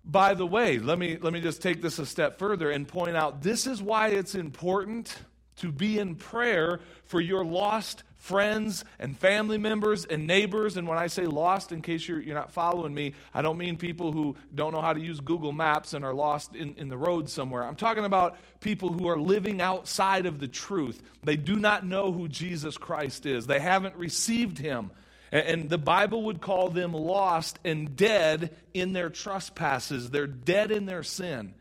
By 0.04 0.34
the 0.34 0.48
way, 0.48 0.80
let 0.80 0.98
me, 0.98 1.18
let 1.22 1.32
me 1.32 1.40
just 1.40 1.62
take 1.62 1.84
this 1.84 2.00
a 2.00 2.06
step 2.06 2.40
further 2.40 2.72
and 2.72 2.88
point 2.88 3.16
out 3.16 3.44
this 3.44 3.68
is 3.68 3.84
why 3.84 4.10
it's 4.10 4.34
important 4.34 5.16
to 5.58 5.72
be 5.72 6.00
in 6.00 6.16
prayer 6.16 6.80
for 7.06 7.22
your 7.22 7.46
lost 7.46 8.04
friends 8.24 8.86
and 9.00 9.18
family 9.18 9.58
members 9.58 10.06
and 10.06 10.26
neighbors. 10.26 10.78
And 10.78 10.88
when 10.88 10.98
I 10.98 11.08
say 11.08 11.26
lost, 11.26 11.74
in 11.74 11.82
case 11.82 12.08
you're, 12.08 12.22
you're 12.22 12.36
not 12.36 12.54
following 12.54 12.94
me, 12.94 13.16
I 13.34 13.42
don't 13.42 13.58
mean 13.58 13.76
people 13.76 14.14
who 14.14 14.38
don't 14.56 14.72
know 14.72 14.80
how 14.80 14.94
to 14.94 15.00
use 15.02 15.20
Google 15.20 15.52
Maps 15.52 15.94
and 15.94 16.06
are 16.06 16.14
lost 16.14 16.56
in, 16.56 16.74
in 16.78 16.88
the 16.88 16.98
road 16.98 17.30
somewhere. 17.30 17.64
I'm 17.64 17.76
talking 17.76 18.06
about 18.06 18.38
people 18.62 18.94
who 18.94 19.08
are 19.08 19.20
living 19.20 19.60
outside 19.60 20.26
of 20.26 20.40
the 20.40 20.48
truth. 20.48 21.04
They 21.24 21.36
do 21.36 21.58
not 21.58 21.86
know 21.86 22.14
who 22.14 22.30
Jesus 22.30 22.78
Christ 22.78 23.26
is, 23.26 23.46
they 23.46 23.60
haven't 23.60 23.96
received 23.96 24.58
him. 24.58 24.92
And, 25.34 25.46
and 25.46 25.70
the 25.70 25.78
Bible 25.78 26.24
would 26.24 26.40
call 26.40 26.70
them 26.70 26.94
lost 26.94 27.60
and 27.66 27.94
dead 27.94 28.56
in 28.74 28.94
their 28.94 29.10
trespasses, 29.10 30.12
they're 30.12 30.28
dead 30.28 30.72
in 30.72 30.86
their 30.86 31.04
sin. 31.04 31.54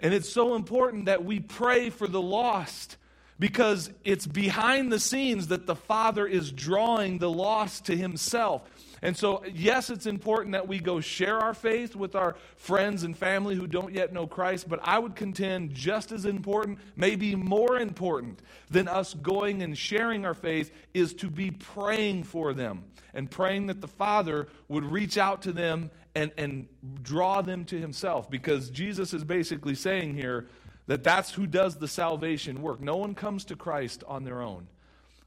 And 0.00 0.12
it's 0.12 0.28
so 0.28 0.56
important 0.56 1.04
that 1.04 1.24
we 1.24 1.38
pray 1.38 1.90
for 1.90 2.08
the 2.08 2.20
lost 2.20 2.96
because 3.38 3.90
it's 4.04 4.26
behind 4.26 4.92
the 4.92 5.00
scenes 5.00 5.48
that 5.48 5.66
the 5.66 5.74
Father 5.74 6.26
is 6.26 6.52
drawing 6.52 7.18
the 7.18 7.30
lost 7.30 7.86
to 7.86 7.96
Himself. 7.96 8.62
And 9.02 9.14
so, 9.14 9.44
yes, 9.52 9.90
it's 9.90 10.06
important 10.06 10.52
that 10.52 10.66
we 10.66 10.78
go 10.78 10.98
share 10.98 11.38
our 11.38 11.52
faith 11.52 11.94
with 11.94 12.14
our 12.14 12.36
friends 12.56 13.02
and 13.02 13.14
family 13.14 13.54
who 13.54 13.66
don't 13.66 13.92
yet 13.92 14.14
know 14.14 14.26
Christ, 14.26 14.66
but 14.66 14.80
I 14.82 14.98
would 14.98 15.14
contend 15.14 15.74
just 15.74 16.10
as 16.10 16.24
important, 16.24 16.78
maybe 16.96 17.34
more 17.34 17.78
important 17.78 18.40
than 18.70 18.88
us 18.88 19.12
going 19.12 19.62
and 19.62 19.76
sharing 19.76 20.24
our 20.24 20.32
faith, 20.32 20.70
is 20.94 21.12
to 21.14 21.28
be 21.28 21.50
praying 21.50 22.24
for 22.24 22.54
them 22.54 22.84
and 23.12 23.30
praying 23.30 23.66
that 23.66 23.82
the 23.82 23.88
Father 23.88 24.48
would 24.68 24.84
reach 24.84 25.18
out 25.18 25.42
to 25.42 25.52
them 25.52 25.90
and, 26.14 26.32
and 26.38 26.66
draw 27.02 27.42
them 27.42 27.66
to 27.66 27.78
Himself. 27.78 28.30
Because 28.30 28.70
Jesus 28.70 29.12
is 29.12 29.22
basically 29.22 29.74
saying 29.74 30.14
here, 30.14 30.46
that 30.86 31.04
that's 31.04 31.32
who 31.32 31.46
does 31.46 31.76
the 31.76 31.88
salvation 31.88 32.62
work. 32.62 32.80
No 32.80 32.96
one 32.96 33.14
comes 33.14 33.44
to 33.46 33.56
Christ 33.56 34.04
on 34.06 34.24
their 34.24 34.42
own. 34.42 34.68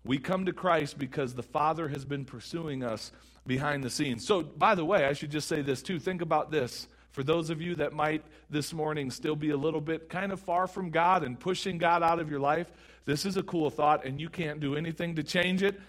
We 0.04 0.18
come 0.18 0.46
to 0.46 0.54
Christ 0.54 0.98
because 0.98 1.34
the 1.34 1.44
Father 1.44 1.90
has 1.90 2.06
been 2.06 2.26
pursuing 2.26 2.84
us 2.84 3.12
behind 3.46 3.84
the 3.84 3.90
scenes. 3.90 4.26
So, 4.26 4.44
by 4.44 4.76
the 4.76 4.86
way, 4.86 5.06
I 5.06 5.14
should 5.14 5.32
just 5.32 5.48
say 5.48 5.62
this 5.62 5.82
too. 5.82 6.00
Think 6.00 6.22
about 6.22 6.52
this. 6.52 6.88
For 7.12 7.24
those 7.24 7.50
of 7.50 7.62
you 7.62 7.76
that 7.76 7.94
might 7.94 8.24
this 8.50 8.74
morning 8.74 9.10
still 9.10 9.36
be 9.36 9.50
a 9.50 9.58
little 9.58 9.82
bit 9.82 10.08
kind 10.08 10.32
of 10.32 10.40
far 10.40 10.68
from 10.68 10.92
God 10.92 11.24
and 11.24 11.40
pushing 11.40 11.78
God 11.78 12.04
out 12.04 12.20
of 12.20 12.30
your 12.30 12.40
life, 12.40 12.72
this 13.06 13.26
is 13.26 13.38
a 13.38 13.44
cool 13.44 13.70
thought, 13.70 14.06
and 14.06 14.22
you 14.22 14.30
can't 14.30 14.60
do 14.60 14.76
anything 14.76 15.16
to 15.16 15.24
change 15.24 15.64
it. 15.64 15.80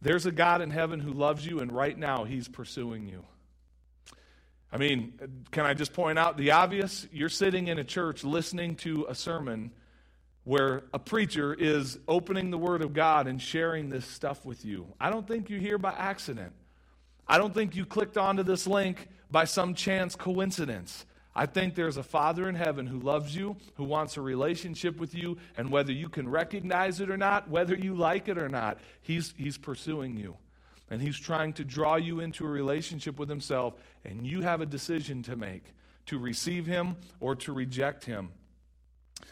There's 0.00 0.26
a 0.26 0.32
God 0.32 0.62
in 0.62 0.70
heaven 0.70 1.00
who 1.00 1.12
loves 1.12 1.44
you, 1.44 1.58
and 1.58 1.70
right 1.70 1.98
now 1.98 2.24
he's 2.24 2.48
pursuing 2.48 3.06
you. 3.06 3.24
I 4.70 4.76
mean, 4.76 5.14
can 5.50 5.64
I 5.64 5.74
just 5.74 5.92
point 5.92 6.18
out 6.18 6.36
the 6.36 6.50
obvious? 6.50 7.06
You're 7.10 7.30
sitting 7.30 7.68
in 7.68 7.78
a 7.78 7.84
church 7.84 8.22
listening 8.22 8.76
to 8.76 9.06
a 9.08 9.14
sermon 9.14 9.70
where 10.44 10.82
a 10.92 10.98
preacher 10.98 11.54
is 11.54 11.98
opening 12.06 12.50
the 12.50 12.58
Word 12.58 12.82
of 12.82 12.92
God 12.92 13.26
and 13.26 13.40
sharing 13.40 13.88
this 13.88 14.06
stuff 14.06 14.44
with 14.44 14.64
you. 14.64 14.86
I 15.00 15.10
don't 15.10 15.26
think 15.26 15.50
you're 15.50 15.60
here 15.60 15.78
by 15.78 15.92
accident. 15.92 16.52
I 17.26 17.38
don't 17.38 17.52
think 17.52 17.76
you 17.76 17.84
clicked 17.84 18.16
onto 18.16 18.42
this 18.42 18.66
link 18.66 19.08
by 19.30 19.44
some 19.44 19.74
chance 19.74 20.14
coincidence. 20.14 21.04
I 21.34 21.46
think 21.46 21.74
there's 21.74 21.98
a 21.98 22.02
Father 22.02 22.48
in 22.48 22.54
heaven 22.54 22.86
who 22.86 22.98
loves 22.98 23.36
you, 23.36 23.56
who 23.74 23.84
wants 23.84 24.16
a 24.16 24.20
relationship 24.20 24.98
with 24.98 25.14
you, 25.14 25.38
and 25.56 25.70
whether 25.70 25.92
you 25.92 26.08
can 26.08 26.28
recognize 26.28 27.00
it 27.00 27.10
or 27.10 27.16
not, 27.16 27.48
whether 27.48 27.74
you 27.74 27.94
like 27.94 28.28
it 28.28 28.38
or 28.38 28.48
not, 28.48 28.78
He's, 29.02 29.34
he's 29.36 29.56
pursuing 29.56 30.16
you. 30.16 30.36
And 30.90 31.02
He's 31.02 31.18
trying 31.18 31.52
to 31.54 31.64
draw 31.64 31.96
you 31.96 32.20
into 32.20 32.44
a 32.44 32.48
relationship 32.48 33.18
with 33.18 33.28
Himself, 33.28 33.74
and 34.04 34.26
you 34.26 34.42
have 34.42 34.60
a 34.60 34.66
decision 34.66 35.22
to 35.24 35.36
make 35.36 35.64
to 36.06 36.18
receive 36.18 36.66
Him 36.66 36.96
or 37.20 37.36
to 37.36 37.52
reject 37.52 38.04
Him. 38.04 38.30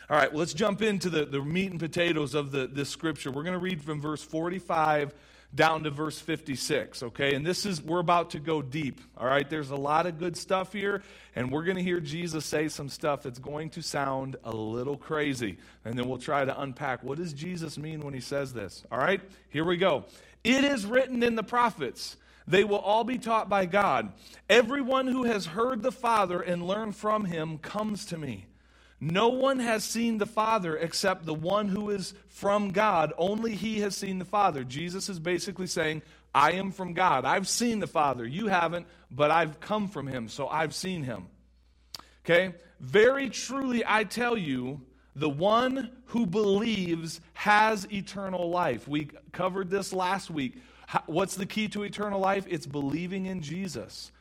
All 0.09 0.17
right, 0.17 0.31
well, 0.31 0.41
let's 0.41 0.55
jump 0.55 0.83
into 0.83 1.11
the, 1.11 1.25
the 1.25 1.41
meat 1.41 1.71
and 1.71 1.81
potatoes 1.81 2.35
of 2.35 2.53
the, 2.53 2.67
this 2.67 2.89
scripture. 2.89 3.31
We're 3.31 3.43
going 3.43 3.55
to 3.55 3.59
read 3.59 3.83
from 3.83 4.01
verse 4.01 4.23
45 4.23 5.15
down 5.55 5.85
to 5.85 5.91
verse 5.91 6.19
56, 6.19 7.03
okay? 7.05 7.35
And 7.35 7.45
this 7.45 7.65
is, 7.67 7.81
we're 7.83 8.01
about 8.01 8.31
to 8.31 8.39
go 8.39 8.63
deep, 8.63 9.01
all 9.17 9.27
right? 9.27 9.49
There's 9.49 9.71
a 9.71 9.77
lot 9.77 10.07
of 10.07 10.19
good 10.19 10.37
stuff 10.37 10.73
here, 10.73 11.03
and 11.35 11.51
we're 11.51 11.65
going 11.65 11.77
to 11.77 11.83
hear 11.83 11.99
Jesus 12.01 12.45
say 12.45 12.69
some 12.69 12.89
stuff 12.89 13.23
that's 13.23 13.39
going 13.39 13.71
to 13.71 13.83
sound 13.83 14.37
a 14.45 14.55
little 14.55 14.97
crazy. 14.97 15.57
And 15.85 15.99
then 15.99 16.09
we'll 16.09 16.19
try 16.19 16.45
to 16.45 16.61
unpack 16.61 17.03
what 17.03 17.19
does 17.19 17.33
Jesus 17.33 17.79
mean 17.79 18.01
when 18.01 18.13
he 18.13 18.21
says 18.21 18.53
this, 18.53 18.85
all 18.93 18.99
right? 18.99 19.21
Here 19.49 19.65
we 19.65 19.77
go. 19.77 20.05
It 20.47 20.63
is 20.63 20.87
written 20.87 21.25
in 21.25 21.35
the 21.35 21.43
prophets. 21.43 22.17
They 22.47 22.63
will 22.63 22.79
all 22.79 23.03
be 23.03 23.19
taught 23.19 23.49
by 23.49 23.67
God. 23.67 24.13
Everyone 24.49 25.09
who 25.09 25.25
has 25.25 25.45
heard 25.45 25.83
the 25.83 25.91
Father 25.91 26.41
and 26.41 26.65
learned 26.65 26.95
from 26.95 27.25
him 27.25 27.59
comes 27.59 28.05
to 28.07 28.17
me. 28.17 28.47
No 29.01 29.29
one 29.29 29.59
has 29.59 29.83
seen 29.83 30.19
the 30.19 30.25
Father 30.25 30.77
except 30.77 31.27
the 31.27 31.35
one 31.35 31.67
who 31.67 31.91
is 31.91 32.15
from 32.29 32.71
God. 32.71 33.13
Only 33.19 33.57
he 33.57 33.81
has 33.81 33.97
seen 33.97 34.21
the 34.21 34.25
Father. 34.25 34.63
Jesus 34.63 35.09
is 35.09 35.19
basically 35.19 35.67
saying, 35.67 36.03
I 36.33 36.53
am 36.53 36.71
from 36.71 36.93
God. 36.93 37.25
I've 37.25 37.49
seen 37.49 37.81
the 37.81 37.89
Father. 37.89 38.25
You 38.25 38.47
haven't, 38.47 38.87
but 39.11 39.33
I've 39.33 39.59
come 39.59 39.89
from 39.89 40.07
him, 40.07 40.29
so 40.29 40.47
I've 40.47 40.77
seen 40.77 41.03
him. 41.03 41.27
Okay? 42.25 42.55
Very 42.79 43.31
truly, 43.31 43.83
I 43.85 44.05
tell 44.05 44.39
you, 44.39 44.81
the 45.17 45.29
one 45.31 45.91
who 46.07 46.27
believes 46.27 47.21
has 47.33 47.91
eternal 47.91 48.51
life. 48.51 48.87
We 48.87 49.09
covered 49.33 49.71
this 49.71 49.93
last 49.93 50.31
week. 50.31 50.61
What's 51.07 51.35
the 51.37 51.47
key 51.47 51.69
to 51.69 51.83
eternal 51.83 52.21
life? 52.21 52.47
It's 52.49 52.67
believing 52.67 53.25
in 53.25 53.41
Jesus. 53.41 54.13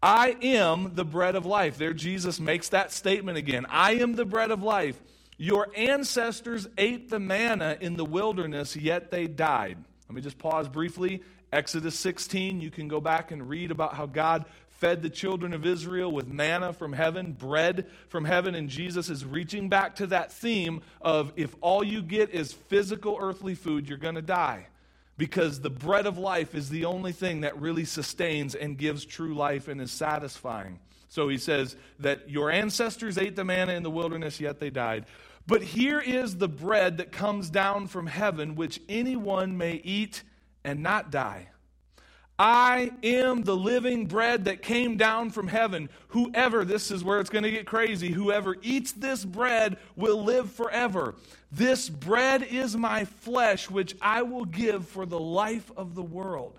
I 0.00 0.36
am 0.42 0.94
the 0.94 1.04
bread 1.04 1.34
of 1.34 1.44
life. 1.44 1.76
There, 1.76 1.92
Jesus 1.92 2.38
makes 2.38 2.68
that 2.68 2.92
statement 2.92 3.36
again. 3.36 3.66
I 3.68 3.94
am 3.94 4.14
the 4.14 4.24
bread 4.24 4.52
of 4.52 4.62
life. 4.62 5.02
Your 5.38 5.68
ancestors 5.76 6.68
ate 6.78 7.10
the 7.10 7.18
manna 7.18 7.76
in 7.80 7.96
the 7.96 8.04
wilderness, 8.04 8.76
yet 8.76 9.10
they 9.10 9.26
died. 9.26 9.76
Let 10.08 10.14
me 10.14 10.22
just 10.22 10.38
pause 10.38 10.68
briefly. 10.68 11.22
Exodus 11.52 11.98
16, 11.98 12.60
you 12.60 12.70
can 12.70 12.86
go 12.86 13.00
back 13.00 13.32
and 13.32 13.48
read 13.48 13.70
about 13.70 13.94
how 13.94 14.06
God 14.06 14.44
fed 14.76 15.02
the 15.02 15.10
children 15.10 15.52
of 15.52 15.66
Israel 15.66 16.10
with 16.12 16.28
manna 16.28 16.72
from 16.72 16.92
heaven, 16.92 17.32
bread 17.32 17.86
from 18.08 18.24
heaven, 18.24 18.54
and 18.54 18.68
Jesus 18.68 19.08
is 19.08 19.24
reaching 19.24 19.68
back 19.68 19.96
to 19.96 20.06
that 20.08 20.32
theme 20.32 20.82
of 21.00 21.32
if 21.36 21.54
all 21.60 21.82
you 21.82 22.02
get 22.02 22.30
is 22.30 22.52
physical 22.52 23.18
earthly 23.20 23.54
food, 23.54 23.88
you're 23.88 23.98
going 23.98 24.14
to 24.14 24.22
die 24.22 24.66
because 25.18 25.60
the 25.60 25.70
bread 25.70 26.06
of 26.06 26.18
life 26.18 26.54
is 26.54 26.68
the 26.68 26.84
only 26.84 27.12
thing 27.12 27.40
that 27.40 27.58
really 27.60 27.84
sustains 27.84 28.54
and 28.54 28.76
gives 28.76 29.04
true 29.04 29.34
life 29.34 29.68
and 29.68 29.80
is 29.80 29.90
satisfying. 29.90 30.78
So 31.08 31.28
he 31.28 31.38
says 31.38 31.76
that 32.00 32.28
your 32.28 32.50
ancestors 32.50 33.16
ate 33.16 33.36
the 33.36 33.44
manna 33.44 33.72
in 33.72 33.82
the 33.82 33.90
wilderness, 33.90 34.40
yet 34.40 34.60
they 34.60 34.70
died. 34.70 35.06
But 35.46 35.62
here 35.62 36.00
is 36.00 36.36
the 36.36 36.48
bread 36.48 36.98
that 36.98 37.12
comes 37.12 37.48
down 37.48 37.86
from 37.86 38.06
heaven, 38.06 38.56
which 38.56 38.80
anyone 38.88 39.56
may 39.56 39.74
eat 39.74 40.22
and 40.64 40.82
not 40.82 41.10
die. 41.10 41.48
I 42.38 42.92
am 43.02 43.44
the 43.44 43.56
living 43.56 44.06
bread 44.06 44.44
that 44.44 44.62
came 44.62 44.96
down 44.96 45.30
from 45.30 45.48
heaven. 45.48 45.88
Whoever, 46.08 46.64
this 46.64 46.90
is 46.90 47.02
where 47.02 47.18
it's 47.18 47.30
going 47.30 47.44
to 47.44 47.50
get 47.50 47.66
crazy, 47.66 48.10
whoever 48.10 48.56
eats 48.62 48.92
this 48.92 49.24
bread 49.24 49.78
will 49.96 50.22
live 50.22 50.50
forever. 50.52 51.14
This 51.50 51.88
bread 51.88 52.42
is 52.42 52.76
my 52.76 53.06
flesh, 53.06 53.70
which 53.70 53.96
I 54.02 54.22
will 54.22 54.44
give 54.44 54.86
for 54.86 55.06
the 55.06 55.18
life 55.18 55.70
of 55.76 55.94
the 55.94 56.02
world. 56.02 56.58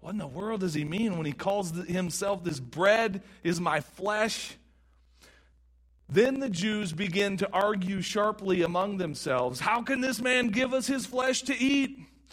What 0.00 0.10
in 0.10 0.18
the 0.18 0.26
world 0.26 0.60
does 0.60 0.74
he 0.74 0.84
mean 0.84 1.16
when 1.16 1.26
he 1.26 1.32
calls 1.32 1.70
himself 1.70 2.44
this 2.44 2.60
bread 2.60 3.22
is 3.42 3.60
my 3.60 3.80
flesh? 3.80 4.56
Then 6.08 6.40
the 6.40 6.50
Jews 6.50 6.92
begin 6.92 7.38
to 7.38 7.50
argue 7.52 8.02
sharply 8.02 8.62
among 8.62 8.98
themselves 8.98 9.60
How 9.60 9.82
can 9.82 10.00
this 10.00 10.20
man 10.20 10.48
give 10.48 10.74
us 10.74 10.86
his 10.86 11.06
flesh 11.06 11.42
to 11.42 11.58
eat? 11.58 11.98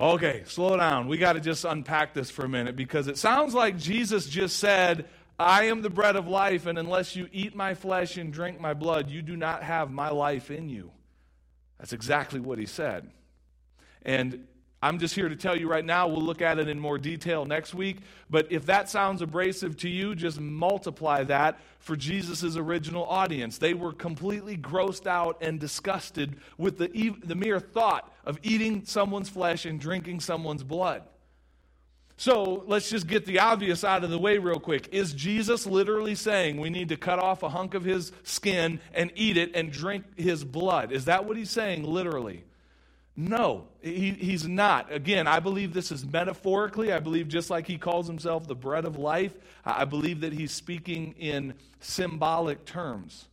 Okay, 0.00 0.44
slow 0.46 0.76
down. 0.76 1.08
We 1.08 1.18
got 1.18 1.32
to 1.32 1.40
just 1.40 1.64
unpack 1.64 2.14
this 2.14 2.30
for 2.30 2.44
a 2.44 2.48
minute 2.48 2.76
because 2.76 3.08
it 3.08 3.18
sounds 3.18 3.52
like 3.52 3.76
Jesus 3.76 4.26
just 4.26 4.58
said, 4.58 5.06
I 5.40 5.64
am 5.64 5.82
the 5.82 5.90
bread 5.90 6.16
of 6.16 6.26
life, 6.26 6.66
and 6.66 6.78
unless 6.78 7.16
you 7.16 7.28
eat 7.32 7.54
my 7.54 7.74
flesh 7.74 8.16
and 8.16 8.32
drink 8.32 8.60
my 8.60 8.74
blood, 8.74 9.10
you 9.10 9.22
do 9.22 9.36
not 9.36 9.62
have 9.62 9.90
my 9.90 10.10
life 10.10 10.50
in 10.50 10.68
you. 10.68 10.90
That's 11.78 11.92
exactly 11.92 12.40
what 12.40 12.58
he 12.58 12.66
said. 12.66 13.10
And 14.02 14.46
I'm 14.80 15.00
just 15.00 15.14
here 15.14 15.28
to 15.28 15.34
tell 15.34 15.58
you 15.58 15.68
right 15.68 15.84
now, 15.84 16.06
we'll 16.06 16.22
look 16.22 16.40
at 16.40 16.58
it 16.58 16.68
in 16.68 16.78
more 16.78 16.98
detail 16.98 17.44
next 17.44 17.74
week. 17.74 17.98
But 18.30 18.52
if 18.52 18.66
that 18.66 18.88
sounds 18.88 19.22
abrasive 19.22 19.76
to 19.78 19.88
you, 19.88 20.14
just 20.14 20.38
multiply 20.38 21.24
that 21.24 21.58
for 21.80 21.96
Jesus' 21.96 22.56
original 22.56 23.04
audience. 23.04 23.58
They 23.58 23.74
were 23.74 23.92
completely 23.92 24.56
grossed 24.56 25.08
out 25.08 25.38
and 25.40 25.58
disgusted 25.58 26.36
with 26.58 26.78
the, 26.78 27.16
the 27.24 27.34
mere 27.34 27.58
thought 27.58 28.12
of 28.24 28.38
eating 28.44 28.84
someone's 28.84 29.28
flesh 29.28 29.64
and 29.64 29.80
drinking 29.80 30.20
someone's 30.20 30.62
blood. 30.62 31.02
So 32.16 32.64
let's 32.66 32.90
just 32.90 33.06
get 33.06 33.26
the 33.26 33.38
obvious 33.38 33.84
out 33.84 34.02
of 34.02 34.10
the 34.10 34.18
way 34.18 34.38
real 34.38 34.58
quick. 34.58 34.88
Is 34.92 35.12
Jesus 35.12 35.66
literally 35.66 36.16
saying 36.16 36.60
we 36.60 36.68
need 36.68 36.88
to 36.88 36.96
cut 36.96 37.20
off 37.20 37.44
a 37.44 37.48
hunk 37.48 37.74
of 37.74 37.84
his 37.84 38.12
skin 38.24 38.80
and 38.92 39.12
eat 39.14 39.36
it 39.36 39.52
and 39.54 39.72
drink 39.72 40.04
his 40.18 40.44
blood? 40.44 40.90
Is 40.92 41.04
that 41.04 41.24
what 41.24 41.36
he's 41.36 41.50
saying 41.50 41.84
literally? 41.84 42.44
No, 43.20 43.64
he, 43.82 44.10
he's 44.12 44.46
not. 44.46 44.92
Again, 44.92 45.26
I 45.26 45.40
believe 45.40 45.72
this 45.72 45.90
is 45.90 46.06
metaphorically. 46.06 46.92
I 46.92 47.00
believe 47.00 47.26
just 47.26 47.50
like 47.50 47.66
he 47.66 47.76
calls 47.76 48.06
himself 48.06 48.46
the 48.46 48.54
bread 48.54 48.84
of 48.84 48.96
life, 48.96 49.34
I 49.64 49.86
believe 49.86 50.20
that 50.20 50.32
he's 50.32 50.52
speaking 50.52 51.16
in 51.18 51.54
symbolic 51.80 52.64
terms. 52.64 53.26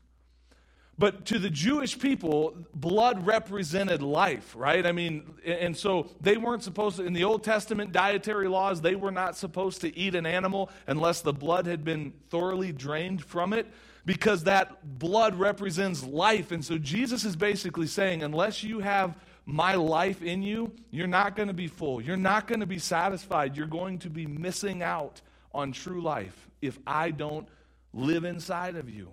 But 0.98 1.26
to 1.26 1.38
the 1.38 1.52
Jewish 1.52 2.00
people, 2.00 2.58
blood 2.74 3.28
represented 3.28 4.02
life, 4.02 4.56
right? 4.58 4.88
I 4.88 4.92
mean, 4.92 5.36
and 5.46 5.78
so 5.78 6.10
they 6.20 6.38
weren't 6.38 6.64
supposed 6.64 6.98
to, 6.98 7.04
in 7.04 7.14
the 7.14 7.24
Old 7.24 7.44
Testament 7.44 7.92
dietary 7.92 8.48
laws, 8.48 8.82
they 8.82 8.96
were 8.96 9.12
not 9.12 9.38
supposed 9.38 9.82
to 9.82 9.96
eat 9.96 10.16
an 10.16 10.26
animal 10.26 10.72
unless 10.88 11.22
the 11.22 11.34
blood 11.34 11.68
had 11.68 11.84
been 11.84 12.12
thoroughly 12.32 12.72
drained 12.72 13.24
from 13.24 13.54
it 13.54 13.68
because 14.04 14.46
that 14.46 14.98
blood 14.98 15.36
represents 15.36 16.04
life. 16.04 16.52
And 16.52 16.66
so 16.66 16.80
Jesus 16.80 17.24
is 17.24 17.36
basically 17.36 17.88
saying, 17.88 18.24
unless 18.24 18.64
you 18.64 18.80
have 18.80 19.16
my 19.46 19.76
life 19.76 20.24
in 20.24 20.42
you, 20.42 20.72
you're 20.90 21.08
not 21.08 21.36
going 21.36 21.48
to 21.48 21.54
be 21.54 21.68
full. 21.68 22.02
You're 22.02 22.18
not 22.18 22.48
going 22.48 22.62
to 22.62 22.66
be 22.66 22.80
satisfied. 22.80 23.56
You're 23.56 23.68
going 23.68 24.00
to 24.00 24.10
be 24.10 24.26
missing 24.26 24.82
out 24.82 25.22
on 25.54 25.72
true 25.72 26.02
life 26.02 26.50
if 26.62 26.80
I 26.86 27.12
don't 27.12 27.48
live 27.94 28.26
inside 28.26 28.76
of 28.76 28.90
you. 28.90 29.10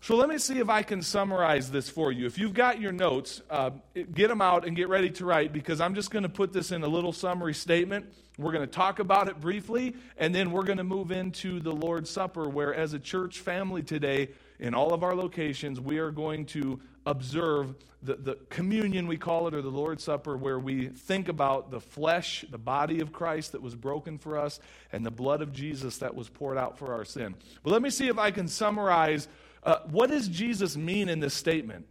So 0.00 0.14
let 0.14 0.28
me 0.28 0.38
see 0.38 0.58
if 0.58 0.68
I 0.68 0.82
can 0.82 1.02
summarize 1.02 1.70
this 1.70 1.88
for 1.88 2.12
you. 2.12 2.26
If 2.26 2.38
you've 2.38 2.54
got 2.54 2.80
your 2.80 2.92
notes, 2.92 3.42
uh, 3.50 3.70
get 4.14 4.28
them 4.28 4.40
out 4.40 4.66
and 4.66 4.76
get 4.76 4.88
ready 4.88 5.10
to 5.10 5.24
write 5.24 5.52
because 5.52 5.80
I'm 5.80 5.94
just 5.94 6.10
going 6.10 6.22
to 6.22 6.28
put 6.28 6.52
this 6.52 6.70
in 6.70 6.84
a 6.84 6.88
little 6.88 7.12
summary 7.12 7.54
statement. 7.54 8.06
We're 8.38 8.52
going 8.52 8.66
to 8.66 8.72
talk 8.72 9.00
about 9.00 9.28
it 9.28 9.40
briefly, 9.40 9.96
and 10.16 10.32
then 10.32 10.52
we're 10.52 10.62
going 10.62 10.78
to 10.78 10.84
move 10.84 11.10
into 11.10 11.58
the 11.58 11.72
Lord's 11.72 12.10
Supper, 12.10 12.48
where 12.48 12.72
as 12.72 12.92
a 12.92 13.00
church 13.00 13.40
family 13.40 13.82
today, 13.82 14.28
in 14.58 14.74
all 14.74 14.92
of 14.92 15.02
our 15.02 15.14
locations, 15.14 15.80
we 15.80 15.98
are 15.98 16.10
going 16.10 16.46
to 16.46 16.80
observe 17.06 17.74
the, 18.02 18.14
the 18.16 18.34
communion, 18.50 19.06
we 19.06 19.16
call 19.16 19.48
it, 19.48 19.54
or 19.54 19.62
the 19.62 19.68
Lord's 19.68 20.04
Supper, 20.04 20.36
where 20.36 20.58
we 20.58 20.88
think 20.88 21.28
about 21.28 21.70
the 21.70 21.80
flesh, 21.80 22.44
the 22.50 22.58
body 22.58 23.00
of 23.00 23.12
Christ 23.12 23.52
that 23.52 23.62
was 23.62 23.74
broken 23.74 24.18
for 24.18 24.38
us, 24.38 24.60
and 24.92 25.04
the 25.04 25.10
blood 25.10 25.42
of 25.42 25.52
Jesus 25.52 25.98
that 25.98 26.14
was 26.14 26.28
poured 26.28 26.58
out 26.58 26.78
for 26.78 26.92
our 26.92 27.04
sin. 27.04 27.34
But 27.62 27.72
let 27.72 27.82
me 27.82 27.90
see 27.90 28.08
if 28.08 28.18
I 28.18 28.30
can 28.30 28.48
summarize 28.48 29.28
uh, 29.62 29.78
what 29.90 30.10
does 30.10 30.28
Jesus 30.28 30.76
mean 30.76 31.08
in 31.08 31.20
this 31.20 31.34
statement? 31.34 31.86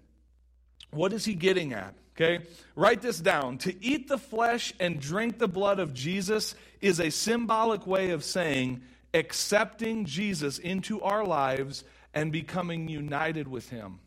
What 0.92 1.14
is 1.14 1.26
he 1.26 1.34
getting 1.34 1.74
at? 1.74 1.94
Okay, 2.16 2.44
write 2.76 3.02
this 3.02 3.20
down. 3.20 3.60
To 3.60 3.86
eat 3.86 4.08
the 4.08 4.18
flesh 4.18 4.74
and 4.80 5.00
drink 5.00 5.38
the 5.38 5.48
blood 5.48 5.80
of 5.80 5.94
Jesus 5.94 6.56
is 6.82 7.00
a 7.00 7.12
symbolic 7.12 7.86
way 7.86 8.10
of 8.10 8.24
saying 8.24 8.82
accepting 9.14 10.06
Jesus 10.06 10.58
into 10.58 11.00
our 11.02 11.24
lives 11.24 11.84
and 12.18 12.32
becoming 12.32 12.88
united 12.88 13.48
with 13.48 13.70
Him. 13.70 14.00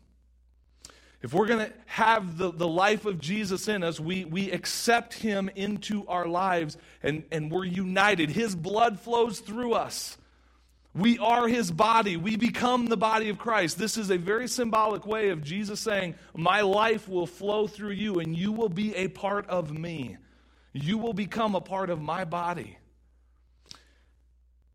If 1.21 1.33
we're 1.33 1.47
going 1.47 1.67
to 1.67 1.73
have 1.85 2.37
the, 2.37 2.51
the 2.51 2.67
life 2.67 3.05
of 3.05 3.21
Jesus 3.21 3.69
in 3.69 3.83
us, 3.83 4.01
we, 4.01 4.25
we 4.25 4.51
accept 4.51 5.13
him 5.13 5.49
into 5.55 6.05
our 6.07 6.27
lives 6.27 6.77
and, 7.03 7.23
and 7.31 7.51
we're 7.51 7.63
united. 7.63 8.31
His 8.31 8.55
blood 8.55 8.99
flows 8.99 9.39
through 9.39 9.73
us. 9.73 10.17
We 10.95 11.19
are 11.19 11.47
his 11.47 11.71
body. 11.71 12.17
We 12.17 12.37
become 12.37 12.87
the 12.87 12.97
body 12.97 13.29
of 13.29 13.37
Christ. 13.37 13.77
This 13.77 13.97
is 13.97 14.09
a 14.09 14.17
very 14.17 14.47
symbolic 14.47 15.05
way 15.05 15.29
of 15.29 15.43
Jesus 15.43 15.79
saying, 15.79 16.15
My 16.35 16.61
life 16.61 17.07
will 17.07 17.27
flow 17.27 17.67
through 17.67 17.91
you 17.91 18.15
and 18.15 18.35
you 18.35 18.51
will 18.51 18.67
be 18.67 18.95
a 18.95 19.07
part 19.07 19.47
of 19.47 19.71
me. 19.71 20.17
You 20.73 20.97
will 20.97 21.13
become 21.13 21.53
a 21.53 21.61
part 21.61 21.91
of 21.91 22.01
my 22.01 22.25
body. 22.25 22.77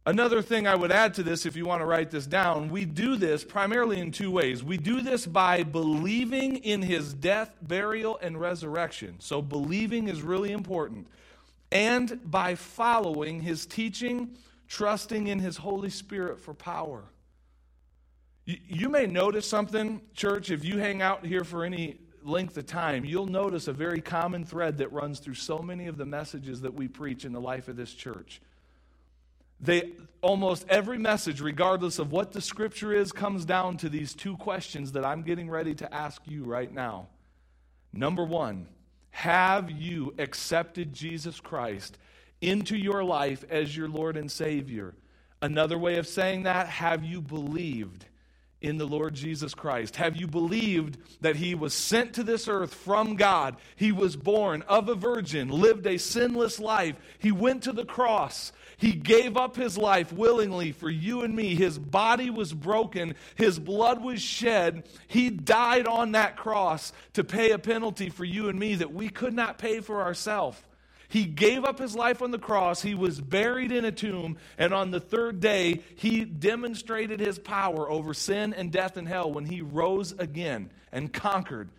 Another 0.06 0.40
thing 0.40 0.68
I 0.68 0.76
would 0.76 0.92
add 0.92 1.14
to 1.14 1.24
this, 1.24 1.46
if 1.46 1.56
you 1.56 1.66
want 1.66 1.80
to 1.82 1.84
write 1.84 2.12
this 2.12 2.28
down, 2.28 2.68
we 2.68 2.84
do 2.84 3.16
this 3.16 3.42
primarily 3.42 3.98
in 3.98 4.12
two 4.12 4.30
ways. 4.30 4.62
We 4.62 4.76
do 4.76 5.00
this 5.00 5.26
by 5.26 5.64
believing 5.64 6.58
in 6.58 6.80
his 6.80 7.12
death, 7.12 7.56
burial, 7.60 8.16
and 8.22 8.40
resurrection. 8.40 9.16
So, 9.18 9.42
believing 9.42 10.06
is 10.06 10.22
really 10.22 10.52
important. 10.52 11.08
And 11.72 12.20
by 12.30 12.54
following 12.54 13.40
his 13.40 13.66
teaching, 13.66 14.36
trusting 14.68 15.26
in 15.26 15.40
his 15.40 15.56
Holy 15.56 15.90
Spirit 15.90 16.38
for 16.38 16.54
power. 16.54 17.02
You, 18.44 18.88
may 18.88 19.06
notice 19.06 19.48
something, 19.48 20.00
church, 20.14 20.50
if 20.52 20.64
you 20.64 20.78
hang 20.78 21.02
out 21.02 21.26
here 21.26 21.42
for 21.42 21.64
any 21.64 21.98
length 22.22 22.56
of 22.56 22.66
time, 22.66 23.04
you'll 23.04 23.26
notice 23.26 23.66
a 23.66 23.72
very 23.72 24.00
common 24.00 24.44
thread 24.44 24.78
that 24.78 24.92
runs 24.92 25.18
through 25.18 25.34
so 25.34 25.58
many 25.58 25.88
of 25.88 25.96
the 25.96 26.06
messages 26.06 26.60
that 26.60 26.72
we 26.72 26.86
preach 26.86 27.24
in 27.24 27.32
the 27.32 27.40
life 27.40 27.66
of 27.66 27.74
this 27.74 27.92
church. 27.92 28.40
They 29.60 29.92
almost 30.20 30.66
every 30.68 30.98
message, 30.98 31.40
regardless 31.40 31.98
of 31.98 32.12
what 32.12 32.32
the 32.32 32.40
scripture 32.40 32.92
is, 32.92 33.12
comes 33.12 33.44
down 33.44 33.76
to 33.78 33.88
these 33.88 34.14
two 34.14 34.36
questions 34.36 34.92
that 34.92 35.04
I'm 35.04 35.22
getting 35.22 35.48
ready 35.48 35.74
to 35.76 35.94
ask 35.94 36.22
you 36.26 36.44
right 36.44 36.72
now. 36.72 37.08
Number 37.92 38.24
one, 38.24 38.68
have 39.10 39.70
you 39.70 40.14
accepted 40.18 40.92
Jesus 40.92 41.40
Christ 41.40 41.96
into 42.40 42.76
your 42.76 43.02
life 43.02 43.44
as 43.48 43.76
your 43.76 43.88
Lord 43.88 44.16
and 44.16 44.30
Savior? 44.30 44.94
Another 45.40 45.78
way 45.78 45.96
of 45.96 46.06
saying 46.06 46.42
that, 46.42 46.68
have 46.68 47.04
you 47.04 47.22
believed 47.22 48.04
in 48.60 48.78
the 48.78 48.86
Lord 48.86 49.14
Jesus 49.14 49.54
Christ? 49.54 49.96
Have 49.96 50.16
you 50.16 50.26
believed 50.26 50.98
that 51.20 51.36
He 51.36 51.54
was 51.54 51.74
sent 51.74 52.14
to 52.14 52.22
this 52.22 52.48
earth 52.48 52.74
from 52.74 53.16
God? 53.16 53.56
He 53.76 53.92
was 53.92 54.16
born 54.16 54.62
of 54.62 54.88
a 54.88 54.94
virgin, 54.94 55.48
lived 55.48 55.86
a 55.86 55.98
sinless 55.98 56.58
life. 56.58 56.96
He 57.18 57.32
went 57.32 57.62
to 57.64 57.72
the 57.72 57.84
cross. 57.84 58.52
He 58.78 58.92
gave 58.92 59.36
up 59.36 59.56
his 59.56 59.78
life 59.78 60.12
willingly 60.12 60.72
for 60.72 60.90
you 60.90 61.22
and 61.22 61.34
me. 61.34 61.54
His 61.54 61.78
body 61.78 62.28
was 62.30 62.52
broken, 62.52 63.14
his 63.34 63.58
blood 63.58 64.02
was 64.02 64.20
shed. 64.20 64.84
He 65.08 65.30
died 65.30 65.86
on 65.86 66.12
that 66.12 66.36
cross 66.36 66.92
to 67.14 67.24
pay 67.24 67.52
a 67.52 67.58
penalty 67.58 68.10
for 68.10 68.24
you 68.24 68.48
and 68.48 68.58
me 68.58 68.74
that 68.76 68.92
we 68.92 69.08
could 69.08 69.34
not 69.34 69.58
pay 69.58 69.80
for 69.80 70.02
ourselves. 70.02 70.62
He 71.08 71.24
gave 71.24 71.64
up 71.64 71.78
his 71.78 71.94
life 71.94 72.22
on 72.22 72.30
the 72.30 72.38
cross. 72.38 72.82
He 72.82 72.94
was 72.94 73.20
buried 73.20 73.72
in 73.72 73.84
a 73.84 73.92
tomb. 73.92 74.38
And 74.58 74.74
on 74.74 74.90
the 74.90 75.00
third 75.00 75.40
day, 75.40 75.82
he 75.94 76.24
demonstrated 76.24 77.20
his 77.20 77.38
power 77.38 77.88
over 77.88 78.14
sin 78.14 78.52
and 78.54 78.72
death 78.72 78.96
and 78.96 79.06
hell 79.06 79.32
when 79.32 79.46
he 79.46 79.60
rose 79.60 80.12
again 80.12 80.70
and 80.92 81.12
conquered 81.12 81.70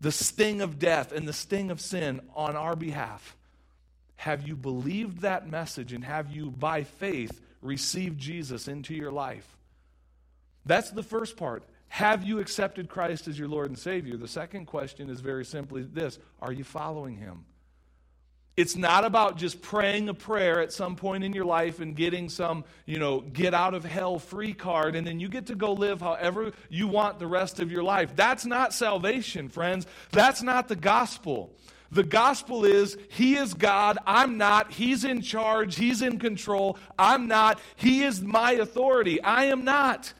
the 0.00 0.12
sting 0.12 0.60
of 0.60 0.78
death 0.78 1.12
and 1.12 1.26
the 1.28 1.32
sting 1.32 1.70
of 1.70 1.80
sin 1.80 2.20
on 2.34 2.56
our 2.56 2.76
behalf. 2.76 3.36
Have 4.16 4.46
you 4.46 4.56
believed 4.56 5.20
that 5.20 5.48
message 5.48 5.92
and 5.92 6.04
have 6.04 6.30
you, 6.30 6.50
by 6.50 6.84
faith, 6.84 7.40
received 7.62 8.18
Jesus 8.18 8.68
into 8.68 8.94
your 8.94 9.10
life? 9.10 9.56
That's 10.66 10.90
the 10.90 11.02
first 11.02 11.36
part. 11.36 11.64
Have 11.88 12.22
you 12.22 12.38
accepted 12.38 12.88
Christ 12.88 13.28
as 13.28 13.38
your 13.38 13.48
Lord 13.48 13.68
and 13.68 13.78
Savior? 13.78 14.16
The 14.16 14.28
second 14.28 14.66
question 14.66 15.10
is 15.10 15.20
very 15.20 15.44
simply 15.44 15.82
this 15.82 16.18
Are 16.40 16.52
you 16.52 16.64
following 16.64 17.16
Him? 17.16 17.44
It's 18.60 18.76
not 18.76 19.06
about 19.06 19.38
just 19.38 19.62
praying 19.62 20.10
a 20.10 20.14
prayer 20.14 20.60
at 20.60 20.70
some 20.70 20.94
point 20.94 21.24
in 21.24 21.32
your 21.32 21.46
life 21.46 21.80
and 21.80 21.96
getting 21.96 22.28
some, 22.28 22.66
you 22.84 22.98
know, 22.98 23.22
get 23.22 23.54
out 23.54 23.72
of 23.72 23.86
hell 23.86 24.18
free 24.18 24.52
card 24.52 24.96
and 24.96 25.06
then 25.06 25.18
you 25.18 25.30
get 25.30 25.46
to 25.46 25.54
go 25.54 25.72
live 25.72 26.02
however 26.02 26.52
you 26.68 26.86
want 26.86 27.18
the 27.18 27.26
rest 27.26 27.58
of 27.58 27.72
your 27.72 27.82
life. 27.82 28.14
That's 28.14 28.44
not 28.44 28.74
salvation, 28.74 29.48
friends. 29.48 29.86
That's 30.12 30.42
not 30.42 30.68
the 30.68 30.76
gospel. 30.76 31.54
The 31.90 32.02
gospel 32.02 32.66
is 32.66 32.98
He 33.08 33.34
is 33.34 33.54
God, 33.54 33.96
I'm 34.06 34.36
not. 34.36 34.72
He's 34.72 35.04
in 35.04 35.22
charge, 35.22 35.76
He's 35.76 36.02
in 36.02 36.18
control, 36.18 36.76
I'm 36.98 37.28
not. 37.28 37.58
He 37.76 38.02
is 38.02 38.20
my 38.20 38.52
authority, 38.52 39.22
I 39.22 39.44
am 39.44 39.64
not. 39.64 40.12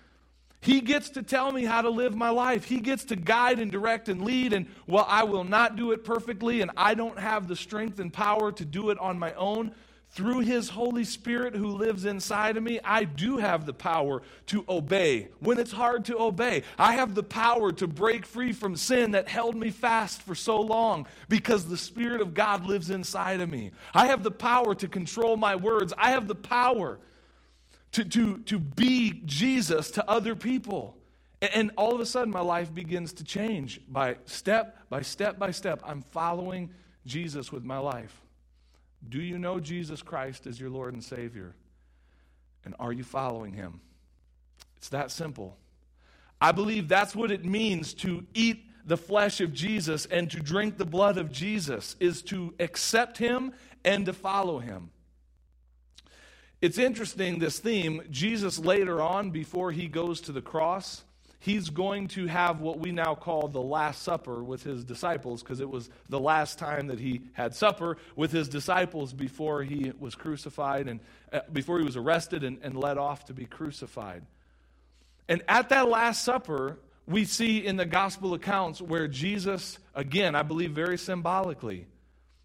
He 0.60 0.80
gets 0.80 1.10
to 1.10 1.22
tell 1.22 1.52
me 1.52 1.64
how 1.64 1.82
to 1.82 1.90
live 1.90 2.14
my 2.14 2.30
life. 2.30 2.64
He 2.64 2.80
gets 2.80 3.04
to 3.06 3.16
guide 3.16 3.58
and 3.58 3.70
direct 3.70 4.08
and 4.08 4.22
lead. 4.22 4.52
And 4.52 4.66
while 4.86 5.06
I 5.08 5.24
will 5.24 5.44
not 5.44 5.76
do 5.76 5.92
it 5.92 6.04
perfectly 6.04 6.60
and 6.60 6.70
I 6.76 6.94
don't 6.94 7.18
have 7.18 7.48
the 7.48 7.56
strength 7.56 7.98
and 7.98 8.12
power 8.12 8.52
to 8.52 8.64
do 8.64 8.90
it 8.90 8.98
on 8.98 9.18
my 9.18 9.32
own, 9.34 9.72
through 10.12 10.40
His 10.40 10.68
Holy 10.68 11.04
Spirit 11.04 11.54
who 11.54 11.68
lives 11.68 12.04
inside 12.04 12.56
of 12.56 12.62
me, 12.62 12.80
I 12.84 13.04
do 13.04 13.38
have 13.38 13.64
the 13.64 13.72
power 13.72 14.22
to 14.46 14.64
obey 14.68 15.28
when 15.38 15.58
it's 15.58 15.70
hard 15.70 16.04
to 16.06 16.18
obey. 16.18 16.64
I 16.78 16.94
have 16.94 17.14
the 17.14 17.22
power 17.22 17.70
to 17.72 17.86
break 17.86 18.26
free 18.26 18.52
from 18.52 18.74
sin 18.76 19.12
that 19.12 19.28
held 19.28 19.54
me 19.54 19.70
fast 19.70 20.22
for 20.22 20.34
so 20.34 20.60
long 20.60 21.06
because 21.28 21.66
the 21.66 21.76
Spirit 21.76 22.20
of 22.20 22.34
God 22.34 22.66
lives 22.66 22.90
inside 22.90 23.40
of 23.40 23.50
me. 23.50 23.70
I 23.94 24.08
have 24.08 24.24
the 24.24 24.32
power 24.32 24.74
to 24.74 24.88
control 24.88 25.36
my 25.36 25.54
words. 25.54 25.92
I 25.96 26.10
have 26.10 26.26
the 26.26 26.34
power 26.34 26.98
to, 27.92 28.04
to, 28.04 28.38
to 28.38 28.58
be 28.58 29.22
Jesus 29.24 29.90
to 29.92 30.08
other 30.08 30.34
people. 30.34 30.96
And, 31.42 31.50
and 31.54 31.70
all 31.76 31.94
of 31.94 32.00
a 32.00 32.06
sudden, 32.06 32.32
my 32.32 32.40
life 32.40 32.72
begins 32.72 33.12
to 33.14 33.24
change 33.24 33.80
by 33.88 34.16
step 34.24 34.76
by 34.88 35.02
step 35.02 35.38
by 35.38 35.50
step. 35.50 35.82
I'm 35.84 36.02
following 36.02 36.70
Jesus 37.06 37.50
with 37.50 37.64
my 37.64 37.78
life. 37.78 38.14
Do 39.08 39.20
you 39.20 39.38
know 39.38 39.60
Jesus 39.60 40.02
Christ 40.02 40.46
as 40.46 40.60
your 40.60 40.70
Lord 40.70 40.92
and 40.92 41.02
Savior? 41.02 41.54
And 42.64 42.74
are 42.78 42.92
you 42.92 43.04
following 43.04 43.54
him? 43.54 43.80
It's 44.76 44.90
that 44.90 45.10
simple. 45.10 45.56
I 46.40 46.52
believe 46.52 46.88
that's 46.88 47.14
what 47.14 47.30
it 47.30 47.44
means 47.44 47.94
to 47.94 48.26
eat 48.34 48.66
the 48.86 48.96
flesh 48.96 49.40
of 49.40 49.52
Jesus 49.52 50.06
and 50.06 50.30
to 50.30 50.40
drink 50.40 50.78
the 50.78 50.84
blood 50.84 51.18
of 51.18 51.30
Jesus 51.30 51.96
is 52.00 52.22
to 52.22 52.54
accept 52.58 53.18
him 53.18 53.52
and 53.84 54.06
to 54.06 54.12
follow 54.12 54.58
him. 54.58 54.90
It's 56.60 56.78
interesting 56.78 57.38
this 57.38 57.58
theme 57.58 58.02
Jesus 58.10 58.58
later 58.58 59.00
on 59.00 59.30
before 59.30 59.72
he 59.72 59.88
goes 59.88 60.20
to 60.22 60.32
the 60.32 60.42
cross 60.42 61.02
he's 61.40 61.70
going 61.70 62.06
to 62.06 62.26
have 62.26 62.60
what 62.60 62.78
we 62.78 62.92
now 62.92 63.14
call 63.14 63.48
the 63.48 63.60
Last 63.60 64.02
Supper 64.02 64.44
with 64.44 64.62
his 64.62 64.84
disciples 64.84 65.42
because 65.42 65.60
it 65.60 65.68
was 65.68 65.90
the 66.08 66.20
last 66.20 66.58
time 66.58 66.86
that 66.88 67.00
he 67.00 67.22
had 67.32 67.54
supper 67.54 67.96
with 68.14 68.30
his 68.30 68.48
disciples 68.48 69.12
before 69.12 69.62
he 69.64 69.92
was 69.98 70.14
crucified 70.14 70.86
and 70.86 71.00
uh, 71.32 71.40
before 71.52 71.78
he 71.78 71.84
was 71.84 71.96
arrested 71.96 72.44
and, 72.44 72.58
and 72.62 72.76
led 72.76 72.98
off 72.98 73.24
to 73.24 73.32
be 73.32 73.46
crucified. 73.46 74.22
And 75.28 75.42
at 75.48 75.70
that 75.70 75.88
Last 75.88 76.22
Supper, 76.24 76.78
we 77.06 77.24
see 77.24 77.64
in 77.64 77.76
the 77.76 77.86
gospel 77.86 78.34
accounts 78.34 78.80
where 78.80 79.08
Jesus, 79.08 79.78
again, 79.94 80.34
I 80.34 80.42
believe 80.42 80.72
very 80.72 80.98
symbolically, 80.98 81.86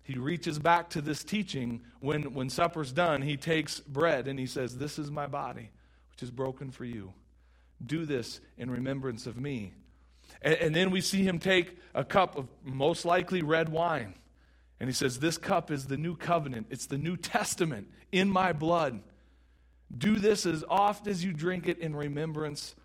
he 0.05 0.19
reaches 0.19 0.59
back 0.59 0.91
to 0.91 1.01
this 1.01 1.23
teaching 1.23 1.81
when, 1.99 2.35
when 2.35 2.51
supper's 2.51 2.91
done. 2.91 3.23
He 3.23 3.37
takes 3.37 3.79
bread 3.79 4.27
and 4.27 4.37
he 4.37 4.45
says, 4.45 4.77
This 4.77 4.99
is 4.99 5.09
my 5.09 5.25
body, 5.25 5.71
which 6.11 6.21
is 6.21 6.29
broken 6.29 6.69
for 6.69 6.85
you. 6.85 7.11
Do 7.83 8.05
this 8.05 8.39
in 8.55 8.69
remembrance 8.69 9.25
of 9.25 9.39
me. 9.39 9.73
And, 10.43 10.53
and, 10.55 10.75
then 10.75 10.91
we 10.91 11.01
see 11.01 11.23
him 11.23 11.39
take 11.39 11.79
a 11.95 12.03
cup 12.03 12.37
of 12.37 12.47
most 12.63 13.03
likely 13.03 13.41
red 13.41 13.69
wine. 13.69 14.13
And 14.79 14.87
he 14.87 14.93
says, 14.93 15.17
This 15.17 15.39
cup 15.39 15.71
is 15.71 15.87
the 15.87 15.97
new 15.97 16.15
covenant, 16.15 16.67
it's 16.69 16.85
the 16.85 16.99
New 16.99 17.17
Testament 17.17 17.87
in 18.11 18.29
my 18.29 18.53
blood. 18.53 19.01
Do 19.97 20.17
this 20.17 20.45
as 20.45 20.63
oft 20.69 21.07
as 21.07 21.23
you 21.23 21.33
drink 21.33 21.67
it 21.67 21.79
in 21.79 21.95
remembrance 21.95 22.75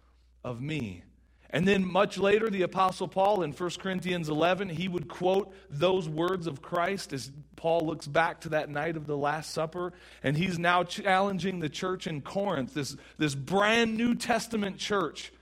of 0.42 0.62
me. 0.62 1.04
And 1.52 1.66
then 1.66 1.84
much 1.84 2.16
later, 2.16 2.48
the 2.48 2.62
Apostle 2.62 3.08
Paul 3.08 3.42
in 3.42 3.52
1 3.52 3.70
Corinthians 3.80 4.28
11, 4.28 4.68
he 4.68 4.86
would 4.86 5.08
quote 5.08 5.52
those 5.68 6.08
words 6.08 6.46
of 6.46 6.62
Christ 6.62 7.12
as 7.12 7.32
Paul 7.56 7.80
looks 7.86 8.06
back 8.06 8.42
to 8.42 8.50
that 8.50 8.70
night 8.70 8.96
of 8.96 9.06
the 9.06 9.16
Last 9.16 9.50
Supper. 9.50 9.92
And 10.22 10.36
he's 10.36 10.60
now 10.60 10.84
challenging 10.84 11.58
the 11.58 11.68
church 11.68 12.06
in 12.06 12.20
Corinth, 12.20 12.72
this, 12.74 12.96
this 13.18 13.34
brand 13.34 13.96
New 13.96 14.14
Testament 14.14 14.78
church, 14.78 15.32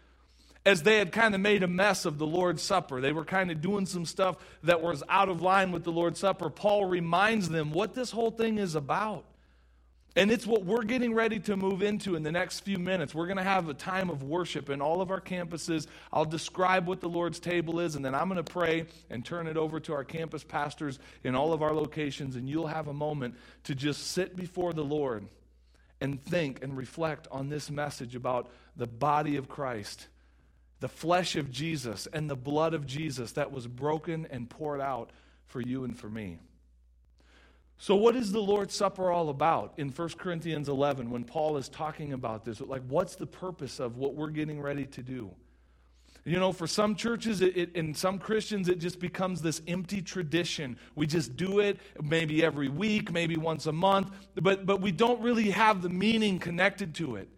as 0.64 0.82
they 0.82 0.96
had 0.96 1.12
kind 1.12 1.34
of 1.34 1.42
made 1.42 1.62
a 1.62 1.68
mess 1.68 2.06
of 2.06 2.16
the 2.16 2.26
Lord's 2.26 2.62
Supper. 2.62 3.02
They 3.02 3.12
were 3.12 3.24
kind 3.26 3.50
of 3.50 3.60
doing 3.60 3.84
some 3.84 4.06
stuff 4.06 4.36
that 4.62 4.80
was 4.80 5.02
out 5.10 5.28
of 5.28 5.42
line 5.42 5.72
with 5.72 5.84
the 5.84 5.92
Lord's 5.92 6.20
Supper. 6.20 6.48
Paul 6.48 6.86
reminds 6.86 7.50
them 7.50 7.70
what 7.70 7.94
this 7.94 8.10
whole 8.10 8.30
thing 8.30 8.56
is 8.56 8.74
about. 8.74 9.24
And 10.16 10.32
it's 10.32 10.46
what 10.46 10.64
we're 10.64 10.82
getting 10.82 11.14
ready 11.14 11.38
to 11.40 11.56
move 11.56 11.82
into 11.82 12.16
in 12.16 12.22
the 12.22 12.32
next 12.32 12.60
few 12.60 12.78
minutes. 12.78 13.14
We're 13.14 13.26
going 13.26 13.36
to 13.36 13.42
have 13.42 13.68
a 13.68 13.74
time 13.74 14.10
of 14.10 14.22
worship 14.22 14.68
in 14.68 14.80
all 14.80 15.00
of 15.00 15.10
our 15.10 15.20
campuses. 15.20 15.86
I'll 16.12 16.24
describe 16.24 16.88
what 16.88 17.00
the 17.00 17.08
Lord's 17.08 17.38
table 17.38 17.78
is, 17.78 17.94
and 17.94 18.04
then 18.04 18.14
I'm 18.14 18.28
going 18.28 18.42
to 18.42 18.52
pray 18.52 18.86
and 19.10 19.24
turn 19.24 19.46
it 19.46 19.56
over 19.56 19.78
to 19.80 19.92
our 19.92 20.04
campus 20.04 20.42
pastors 20.42 20.98
in 21.22 21.34
all 21.34 21.52
of 21.52 21.62
our 21.62 21.72
locations, 21.72 22.36
and 22.36 22.48
you'll 22.48 22.66
have 22.66 22.88
a 22.88 22.92
moment 22.92 23.36
to 23.64 23.74
just 23.74 24.08
sit 24.08 24.34
before 24.34 24.72
the 24.72 24.84
Lord 24.84 25.28
and 26.00 26.22
think 26.22 26.62
and 26.64 26.76
reflect 26.76 27.28
on 27.30 27.48
this 27.48 27.70
message 27.70 28.16
about 28.16 28.50
the 28.76 28.86
body 28.86 29.36
of 29.36 29.48
Christ, 29.48 30.08
the 30.80 30.88
flesh 30.88 31.36
of 31.36 31.50
Jesus, 31.50 32.08
and 32.12 32.28
the 32.28 32.36
blood 32.36 32.74
of 32.74 32.86
Jesus 32.86 33.32
that 33.32 33.52
was 33.52 33.66
broken 33.66 34.26
and 34.30 34.48
poured 34.48 34.80
out 34.80 35.10
for 35.46 35.60
you 35.60 35.84
and 35.84 35.96
for 35.96 36.08
me. 36.08 36.38
So, 37.80 37.94
what 37.94 38.16
is 38.16 38.32
the 38.32 38.40
Lord's 38.40 38.74
Supper 38.74 39.12
all 39.12 39.28
about 39.28 39.74
in 39.76 39.90
1 39.90 40.08
Corinthians 40.18 40.68
11 40.68 41.10
when 41.10 41.22
Paul 41.22 41.56
is 41.56 41.68
talking 41.68 42.12
about 42.12 42.44
this? 42.44 42.60
Like, 42.60 42.82
what's 42.88 43.14
the 43.14 43.26
purpose 43.26 43.78
of 43.78 43.96
what 43.96 44.14
we're 44.14 44.30
getting 44.30 44.60
ready 44.60 44.84
to 44.86 45.02
do? 45.02 45.30
You 46.24 46.40
know, 46.40 46.52
for 46.52 46.66
some 46.66 46.96
churches 46.96 47.40
it, 47.40 47.56
it, 47.56 47.76
and 47.76 47.96
some 47.96 48.18
Christians, 48.18 48.68
it 48.68 48.80
just 48.80 48.98
becomes 48.98 49.40
this 49.40 49.62
empty 49.68 50.02
tradition. 50.02 50.76
We 50.96 51.06
just 51.06 51.36
do 51.36 51.60
it 51.60 51.78
maybe 52.02 52.44
every 52.44 52.68
week, 52.68 53.12
maybe 53.12 53.36
once 53.36 53.66
a 53.66 53.72
month, 53.72 54.10
but, 54.34 54.66
but 54.66 54.80
we 54.80 54.90
don't 54.90 55.20
really 55.22 55.50
have 55.50 55.80
the 55.80 55.88
meaning 55.88 56.40
connected 56.40 56.96
to 56.96 57.14
it. 57.14 57.28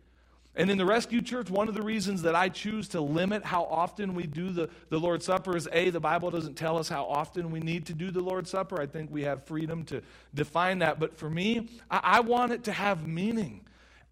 And 0.57 0.69
in 0.69 0.79
the 0.79 0.85
rescue 0.85 1.23
church, 1.23 1.49
one 1.49 1.69
of 1.69 1.75
the 1.75 1.83
reasons 1.83 2.23
that 2.23 2.35
I 2.35 2.49
choose 2.49 2.89
to 2.89 3.01
limit 3.01 3.45
how 3.45 3.65
often 3.65 4.15
we 4.15 4.27
do 4.27 4.51
the, 4.51 4.69
the 4.89 4.99
Lord's 4.99 5.25
Supper 5.25 5.57
is 5.57 5.69
A, 5.73 5.91
the 5.91 6.01
Bible 6.01 6.31
doesn't 6.31 6.55
tell 6.55 6.77
us 6.77 6.89
how 6.89 7.05
often 7.05 7.53
we 7.53 7.61
need 7.61 7.87
to 7.87 7.95
do 7.95 8.11
the 8.11 8.21
Lord's 8.21 8.51
Supper. 8.51 8.81
I 8.81 8.87
think 8.87 9.11
we 9.13 9.23
have 9.23 9.45
freedom 9.45 9.85
to 9.85 10.03
define 10.35 10.81
that. 10.81 10.99
But 10.99 11.17
for 11.17 11.31
me, 11.31 11.69
I, 11.89 12.01
I 12.03 12.21
want 12.21 12.51
it 12.53 12.65
to 12.65 12.73
have 12.73 13.07
meaning. 13.07 13.61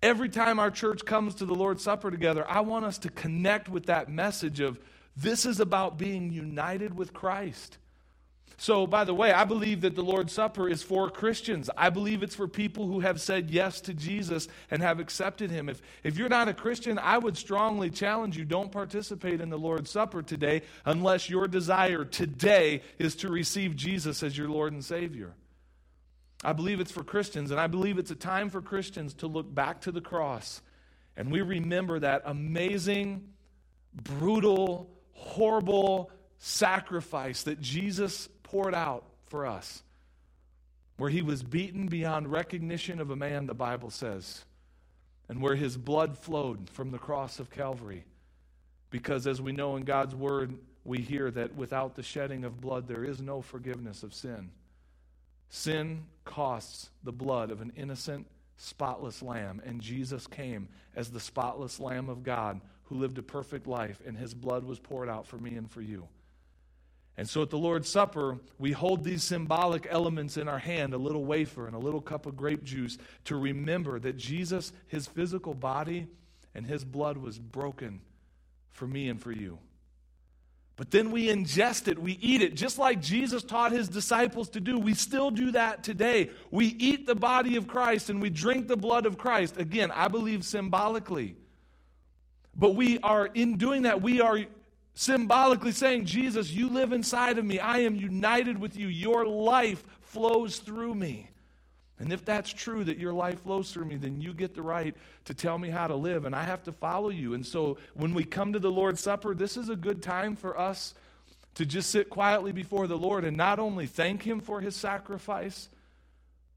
Every 0.01 0.29
time 0.29 0.61
our 0.61 0.71
church 0.71 1.05
comes 1.05 1.35
to 1.37 1.45
the 1.45 1.55
Lord's 1.55 1.83
Supper 1.83 2.09
together, 2.09 2.49
I 2.49 2.61
want 2.61 2.85
us 2.85 2.99
to 2.99 3.11
connect 3.11 3.69
with 3.69 3.87
that 3.87 4.09
message 4.09 4.61
of 4.61 4.79
this 5.17 5.45
is 5.45 5.59
about 5.59 5.99
being 5.99 6.31
united 6.31 6.97
with 6.97 7.13
Christ. 7.13 7.79
So, 8.57 8.87
by 8.87 9.05
the 9.05 9.15
way, 9.15 9.33
I 9.33 9.45
believe 9.45 9.83
that 9.83 9.95
the 9.95 10.03
Lord's 10.03 10.33
Supper 10.33 10.69
is 10.69 10.83
for 10.83 11.11
Christians. 11.11 11.71
I 11.77 11.91
believe 11.91 12.23
it's 12.23 12.35
for 12.35 12.49
people 12.49 12.87
who 12.87 13.01
have 13.01 13.21
said 13.21 13.51
yes 13.51 13.81
to 13.83 13.95
Jesus 13.95 14.49
and 14.71 14.83
have 14.83 14.99
accepted 14.99 15.51
him. 15.51 15.69
If, 15.69 15.81
if 16.03 16.19
you're 16.19 16.29
not 16.29 16.49
a 16.49 16.55
Christian, 16.55 16.99
I 16.99 17.19
would 17.19 17.37
strongly 17.37 17.91
challenge 17.91 18.37
you 18.37 18.45
don't 18.45 18.73
participate 18.73 19.41
in 19.41 19.51
the 19.51 19.59
Lord's 19.59 19.91
Supper 19.91 20.23
today 20.23 20.63
unless 20.85 21.31
your 21.31 21.47
desire 21.47 22.05
today 22.05 22.83
is 22.99 23.15
to 23.17 23.29
receive 23.29 23.77
Jesus 23.77 24.23
as 24.23 24.37
your 24.37 24.49
Lord 24.49 24.73
and 24.73 24.85
Savior. 24.85 25.35
I 26.43 26.53
believe 26.53 26.81
it's 26.81 26.93
for 26.93 27.05
Christians, 27.05 27.51
and 27.51 27.61
I 27.61 27.67
believe 27.67 27.99
it's 27.99 28.11
a 28.11 28.17
time 28.17 28.51
for 28.51 28.63
Christians 28.63 29.15
to 29.15 29.27
look 29.27 29.53
back 29.53 29.83
to 29.83 29.93
the 29.93 30.01
cross 30.01 30.63
and 31.19 31.33
we 31.33 31.41
remember 31.41 31.99
that 31.99 32.23
amazing, 32.27 33.31
brutal, 33.93 34.89
horrible 35.13 36.13
sacrifice 36.39 37.43
that 37.43 37.61
Jesus 37.61 38.29
poured 38.51 38.75
out 38.75 39.05
for 39.27 39.47
us, 39.47 39.83
where 40.97 41.11
he 41.11 41.23
was 41.23 41.43
beaten 41.43 41.87
beyond 41.87 42.33
recognition 42.33 43.01
of 43.01 43.11
a 43.11 43.17
man, 43.17 43.47
the 43.47 43.55
Bible 43.55 43.91
says, 43.91 44.45
and 45.29 45.43
where 45.43 45.55
his 45.55 45.77
blood 45.77 46.17
flowed 46.17 46.69
from 46.71 46.91
the 46.91 46.99
cross 46.99 47.39
of 47.39 47.51
Calvary. 47.51 48.05
Because 48.91 49.27
as 49.27 49.41
we 49.41 49.53
know 49.53 49.77
in 49.77 49.85
God's 49.85 50.15
word, 50.15 50.55
we 50.85 50.99
hear 50.99 51.31
that 51.31 51.55
without 51.55 51.95
the 51.95 52.03
shedding 52.03 52.45
of 52.45 52.61
blood, 52.61 52.89
there 52.89 53.05
is 53.05 53.21
no 53.21 53.43
forgiveness 53.43 54.03
of 54.03 54.15
sin. 54.15 54.51
Sin 55.51 56.05
costs 56.25 56.89
the 57.05 57.13
blood 57.13 57.51
of 57.51 57.61
an 57.61 57.73
innocent, 57.77 58.27
spotless 58.57 59.23
lamb, 59.23 59.61
and 59.65 59.81
Jesus 59.83 60.27
came 60.27 60.69
as 60.97 61.11
the 61.11 61.21
spotless 61.21 61.79
lamb 61.79 62.09
of 62.09 62.23
God 62.23 62.63
who 62.85 62.97
lived 62.97 63.19
a 63.19 63.23
perfect 63.23 63.67
life, 63.67 64.01
and 64.07 64.17
his 64.17 64.33
blood 64.33 64.65
was 64.65 64.79
poured 64.79 65.11
out 65.11 65.27
for 65.27 65.37
me 65.37 65.55
and 65.57 65.71
for 65.71 65.83
you. 65.83 66.09
And 67.19 67.29
so 67.29 67.43
at 67.43 67.51
the 67.51 67.59
Lord's 67.59 67.89
Supper, 67.89 68.39
we 68.61 68.71
hold 68.71 69.03
these 69.03 69.25
symbolic 69.25 69.89
elements 69.91 70.37
in 70.37 70.47
our 70.47 70.61
hand 70.61 70.95
a 70.95 70.99
little 70.99 71.25
wafer 71.25 71.67
and 71.67 71.75
a 71.75 71.79
little 71.79 72.01
cup 72.01 72.27
of 72.27 72.37
grape 72.37 72.63
juice 72.63 72.97
to 73.25 73.35
remember 73.35 73.99
that 73.99 74.17
Jesus, 74.17 74.73
his 74.87 75.09
physical 75.09 75.53
body, 75.53 76.07
and 76.55 76.65
his 76.65 76.85
blood 76.85 77.19
was 77.19 77.37
broken 77.37 78.01
for 78.71 78.87
me 78.87 79.09
and 79.09 79.21
for 79.21 79.33
you. 79.33 79.59
But 80.77 80.93
then 80.93 81.11
we 81.11 81.27
ingest 81.27 81.89
it, 81.89 81.99
we 81.99 82.13
eat 82.23 82.41
it, 82.41 82.55
just 82.55 82.79
like 82.79 83.03
Jesus 83.03 83.43
taught 83.43 83.73
his 83.73 83.89
disciples 83.89 84.49
to 84.51 84.61
do. 84.61 84.79
We 84.79 84.95
still 84.95 85.33
do 85.33 85.51
that 85.51 85.83
today. 85.83 86.31
We 86.53 86.67
eat 86.67 87.05
the 87.05 87.17
body 87.17 87.57
of 87.57 87.67
Christ 87.67 88.11
and 88.11 88.23
we 88.23 88.31
drink 88.31 88.69
the 88.69 88.77
blood 88.77 89.07
of 89.07 89.19
Christ. 89.19 89.57
Again, 89.57 89.91
I 89.91 90.07
believe 90.07 90.45
symbolically. 90.45 91.35
But 92.55 92.77
we 92.77 93.01
are, 93.01 93.27
in 93.27 93.57
doing 93.57 93.83
that, 93.83 94.03
we 94.03 94.21
are 94.21 94.39
symbolically 94.99 95.71
saying, 95.71 96.07
Jesus, 96.07 96.51
you 96.51 96.69
live 96.69 96.93
inside 96.93 97.39
of 97.39 97.45
me. 97.45 97.61
I 97.61 97.79
am 97.79 97.95
united 97.95 98.59
with 98.59 98.77
you. 98.77 98.89
Your 98.89 99.25
life 99.25 99.85
flows 100.01 100.59
through 100.59 100.93
me. 100.97 101.31
And 102.01 102.13
if 102.13 102.25
that's 102.25 102.53
true, 102.53 102.83
that 102.83 102.99
your 102.99 103.13
life 103.13 103.41
flows 103.43 103.73
through 103.73 103.85
me, 103.85 103.95
then 103.95 104.21
you 104.21 104.35
get 104.35 104.57
the 104.57 104.63
right 104.63 104.97
to 105.27 105.35
tell 105.35 105.57
me 105.57 105.69
how 105.69 105.87
to 105.87 105.95
live, 105.95 106.25
and 106.25 106.35
I 106.35 106.43
have 106.43 106.65
to 106.65 106.73
follow 106.73 107.11
you. 107.11 107.35
And 107.35 107.47
so 107.47 107.79
when 107.95 108.13
we 108.13 108.25
come 108.25 108.53
to 108.55 108.59
the 108.59 108.73
Lord's 108.73 109.01
Supper, 109.01 109.37
this 109.37 109.57
is 109.57 109.69
a 109.69 109.77
good 109.77 110.03
time 110.03 110.35
for 110.35 110.59
us 110.59 110.95
to 111.55 111.65
just 111.65 111.91
sit 111.91 112.11
quietly 112.11 112.51
before 112.51 112.89
the 112.89 112.99
Lord 112.99 113.25
and 113.25 113.37
not 113.37 113.61
only 113.61 113.87
thank 113.87 114.25
Him 114.25 114.41
for 114.41 114.61
His 114.61 114.75
sacrifice, 114.75 115.69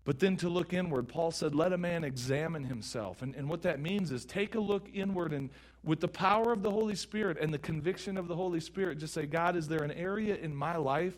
but 0.03 0.19
then 0.19 0.35
to 0.37 0.49
look 0.49 0.73
inward. 0.73 1.07
Paul 1.07 1.29
said, 1.29 1.53
Let 1.53 1.73
a 1.73 1.77
man 1.77 2.03
examine 2.03 2.63
himself. 2.63 3.21
And, 3.21 3.35
and 3.35 3.47
what 3.47 3.61
that 3.63 3.79
means 3.79 4.11
is 4.11 4.25
take 4.25 4.55
a 4.55 4.59
look 4.59 4.87
inward 4.93 5.31
and 5.31 5.51
with 5.83 5.99
the 5.99 6.07
power 6.07 6.53
of 6.53 6.63
the 6.63 6.71
Holy 6.71 6.95
Spirit 6.95 7.37
and 7.39 7.53
the 7.53 7.59
conviction 7.59 8.17
of 8.17 8.27
the 8.27 8.35
Holy 8.35 8.59
Spirit, 8.59 8.99
just 8.99 9.13
say, 9.13 9.25
God, 9.25 9.55
is 9.55 9.67
there 9.67 9.83
an 9.83 9.91
area 9.91 10.35
in 10.35 10.55
my 10.55 10.77
life? 10.77 11.17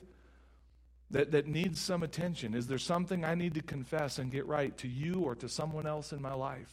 that, 1.13 1.31
that 1.31 1.47
needs 1.47 1.79
some 1.79 2.03
attention? 2.03 2.53
Is 2.53 2.67
there 2.67 2.79
something 2.79 3.23
I 3.23 3.35
need 3.35 3.53
to 3.53 3.61
confess 3.61 4.19
and 4.19 4.31
get 4.31 4.45
right 4.47 4.75
to 4.79 4.87
you 4.87 5.21
or 5.21 5.35
to 5.35 5.47
someone 5.47 5.85
else 5.85 6.11
in 6.11 6.21
my 6.21 6.33
life? 6.33 6.69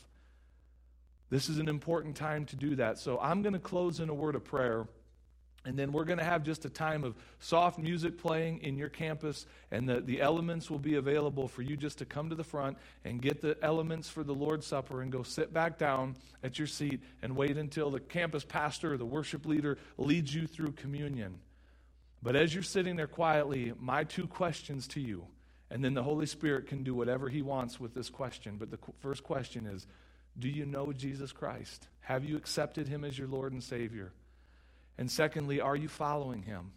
This 1.28 1.48
is 1.48 1.58
an 1.58 1.68
important 1.68 2.16
time 2.16 2.46
to 2.46 2.56
do 2.56 2.74
that. 2.76 2.98
So 2.98 3.18
I'm 3.20 3.42
going 3.42 3.52
to 3.52 3.60
close 3.60 4.00
in 4.00 4.08
a 4.08 4.14
word 4.14 4.34
of 4.34 4.44
prayer. 4.44 4.88
And 5.64 5.78
then 5.78 5.92
we're 5.92 6.04
going 6.04 6.18
to 6.18 6.24
have 6.24 6.42
just 6.42 6.64
a 6.64 6.70
time 6.70 7.04
of 7.04 7.14
soft 7.38 7.78
music 7.78 8.16
playing 8.16 8.62
in 8.62 8.78
your 8.78 8.88
campus, 8.88 9.44
and 9.70 9.86
the, 9.86 10.00
the 10.00 10.22
elements 10.22 10.70
will 10.70 10.78
be 10.78 10.94
available 10.94 11.48
for 11.48 11.60
you 11.60 11.76
just 11.76 11.98
to 11.98 12.06
come 12.06 12.30
to 12.30 12.34
the 12.34 12.44
front 12.44 12.78
and 13.04 13.20
get 13.20 13.42
the 13.42 13.58
elements 13.62 14.08
for 14.08 14.24
the 14.24 14.34
Lord's 14.34 14.66
Supper 14.66 15.02
and 15.02 15.12
go 15.12 15.22
sit 15.22 15.52
back 15.52 15.76
down 15.76 16.16
at 16.42 16.58
your 16.58 16.66
seat 16.66 17.02
and 17.20 17.36
wait 17.36 17.58
until 17.58 17.90
the 17.90 18.00
campus 18.00 18.42
pastor 18.42 18.94
or 18.94 18.96
the 18.96 19.04
worship 19.04 19.44
leader 19.44 19.76
leads 19.98 20.34
you 20.34 20.46
through 20.46 20.72
communion. 20.72 21.38
But 22.22 22.36
as 22.36 22.54
you're 22.54 22.62
sitting 22.62 22.96
there 22.96 23.06
quietly, 23.06 23.74
my 23.78 24.04
two 24.04 24.26
questions 24.26 24.86
to 24.88 25.00
you, 25.00 25.26
and 25.70 25.84
then 25.84 25.92
the 25.92 26.02
Holy 26.02 26.26
Spirit 26.26 26.68
can 26.68 26.82
do 26.82 26.94
whatever 26.94 27.28
He 27.28 27.42
wants 27.42 27.78
with 27.78 27.94
this 27.94 28.08
question. 28.08 28.56
But 28.58 28.70
the 28.70 28.78
first 29.00 29.22
question 29.22 29.66
is 29.66 29.86
Do 30.38 30.48
you 30.48 30.64
know 30.64 30.92
Jesus 30.92 31.32
Christ? 31.32 31.86
Have 32.00 32.24
you 32.24 32.36
accepted 32.36 32.88
Him 32.88 33.04
as 33.04 33.18
your 33.18 33.28
Lord 33.28 33.52
and 33.52 33.62
Savior? 33.62 34.12
And 35.00 35.10
secondly, 35.10 35.62
are 35.62 35.74
you 35.74 35.88
following 35.88 36.42
Him? 36.42 36.72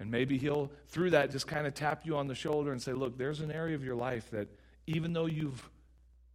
And 0.00 0.10
maybe 0.10 0.38
He'll, 0.38 0.72
through 0.88 1.10
that, 1.10 1.30
just 1.30 1.46
kind 1.46 1.66
of 1.66 1.74
tap 1.74 2.06
you 2.06 2.16
on 2.16 2.26
the 2.26 2.34
shoulder 2.34 2.72
and 2.72 2.80
say, 2.80 2.92
Look, 2.92 3.18
there's 3.18 3.40
an 3.40 3.52
area 3.52 3.74
of 3.74 3.84
your 3.84 3.94
life 3.94 4.30
that 4.30 4.48
even 4.86 5.12
though 5.12 5.26
you've 5.26 5.68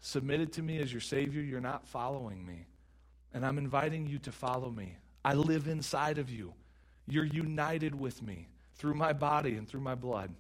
submitted 0.02 0.54
to 0.54 0.62
me 0.62 0.78
as 0.80 0.92
your 0.92 1.02
Savior, 1.02 1.42
you're 1.42 1.60
not 1.60 1.88
following 1.88 2.46
me. 2.46 2.68
And 3.34 3.44
I'm 3.44 3.58
inviting 3.58 4.06
you 4.06 4.20
to 4.20 4.32
follow 4.32 4.70
me. 4.70 4.98
I 5.26 5.34
live 5.34 5.68
inside 5.68 6.20
of 6.20 6.30
you. 6.30 6.54
You're 7.08 7.26
united 7.26 8.00
with 8.00 8.22
me 8.22 8.48
through 8.76 8.94
my 8.94 9.14
body 9.14 9.56
and 9.56 9.68
through 9.68 9.82
my 9.82 9.96
blood. 9.96 10.32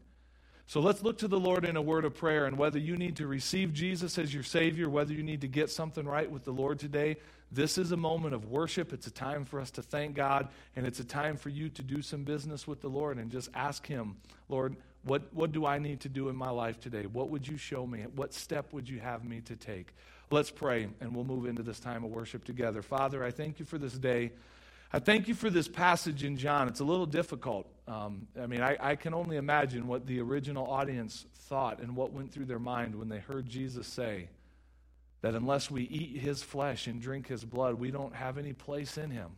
So 0.67 0.81
let's 0.81 1.01
look 1.01 1.17
to 1.17 1.27
the 1.27 1.39
Lord 1.39 1.65
in 1.65 1.75
a 1.77 1.81
word 1.81 2.05
of 2.05 2.13
prayer. 2.13 2.45
And 2.45 2.57
whether 2.57 2.79
you 2.79 2.95
need 2.95 3.15
to 3.17 3.27
receive 3.27 3.73
Jesus 3.73 4.19
as 4.19 4.33
your 4.33 4.43
Savior, 4.43 4.87
whether 4.87 5.13
you 5.13 5.23
need 5.23 5.41
to 5.41 5.47
get 5.47 5.71
something 5.71 6.05
right 6.05 6.29
with 6.29 6.45
the 6.45 6.53
Lord 6.53 6.77
today, 6.79 7.17
this 7.51 7.77
is 7.77 7.91
a 7.91 7.97
moment 7.97 8.33
of 8.33 8.45
worship. 8.49 8.93
It's 8.93 9.07
a 9.07 9.11
time 9.11 9.43
for 9.43 9.59
us 9.59 9.71
to 9.71 9.81
thank 9.81 10.15
God, 10.15 10.47
and 10.75 10.87
it's 10.87 10.99
a 10.99 11.03
time 11.03 11.35
for 11.35 11.49
you 11.49 11.69
to 11.69 11.81
do 11.81 12.01
some 12.01 12.23
business 12.23 12.65
with 12.65 12.81
the 12.81 12.87
Lord 12.87 13.17
and 13.17 13.29
just 13.29 13.49
ask 13.53 13.85
Him, 13.85 14.15
Lord, 14.47 14.77
what, 15.03 15.23
what 15.33 15.51
do 15.51 15.65
I 15.65 15.79
need 15.79 15.99
to 16.01 16.09
do 16.09 16.29
in 16.29 16.35
my 16.35 16.49
life 16.49 16.79
today? 16.79 17.07
What 17.07 17.29
would 17.29 17.47
you 17.47 17.57
show 17.57 17.85
me? 17.85 18.05
What 18.15 18.33
step 18.33 18.71
would 18.71 18.87
you 18.87 18.99
have 18.99 19.25
me 19.25 19.41
to 19.41 19.55
take? 19.55 19.93
Let's 20.29 20.51
pray, 20.51 20.87
and 21.01 21.13
we'll 21.13 21.25
move 21.25 21.45
into 21.45 21.63
this 21.63 21.79
time 21.79 22.05
of 22.05 22.11
worship 22.11 22.45
together. 22.45 22.81
Father, 22.81 23.23
I 23.23 23.31
thank 23.31 23.59
you 23.59 23.65
for 23.65 23.77
this 23.77 23.93
day. 23.93 24.31
I 24.93 24.99
thank 24.99 25.27
you 25.27 25.33
for 25.33 25.49
this 25.49 25.67
passage 25.67 26.23
in 26.23 26.37
John. 26.37 26.67
It's 26.67 26.79
a 26.79 26.85
little 26.85 27.05
difficult. 27.05 27.67
Um, 27.87 28.27
I 28.41 28.45
mean, 28.45 28.61
I, 28.61 28.77
I, 28.79 28.95
can 28.95 29.13
only 29.13 29.37
imagine 29.37 29.87
what 29.87 30.05
the 30.05 30.21
original 30.21 30.69
audience 30.69 31.25
thought 31.33 31.79
and 31.79 31.95
what 31.95 32.13
went 32.13 32.31
through 32.31 32.45
their 32.45 32.59
mind 32.59 32.95
when 32.95 33.09
they 33.09 33.19
heard 33.19 33.47
Jesus 33.47 33.87
say 33.87 34.27
that 35.21 35.35
unless 35.35 35.69
we 35.69 35.83
eat 35.83 36.17
his 36.19 36.41
flesh 36.41 36.87
and 36.87 37.01
drink 37.01 37.27
his 37.27 37.45
blood, 37.45 37.75
we 37.75 37.91
don't 37.91 38.15
have 38.15 38.37
any 38.37 38.53
place 38.53 38.97
in 38.97 39.11
him. 39.11 39.31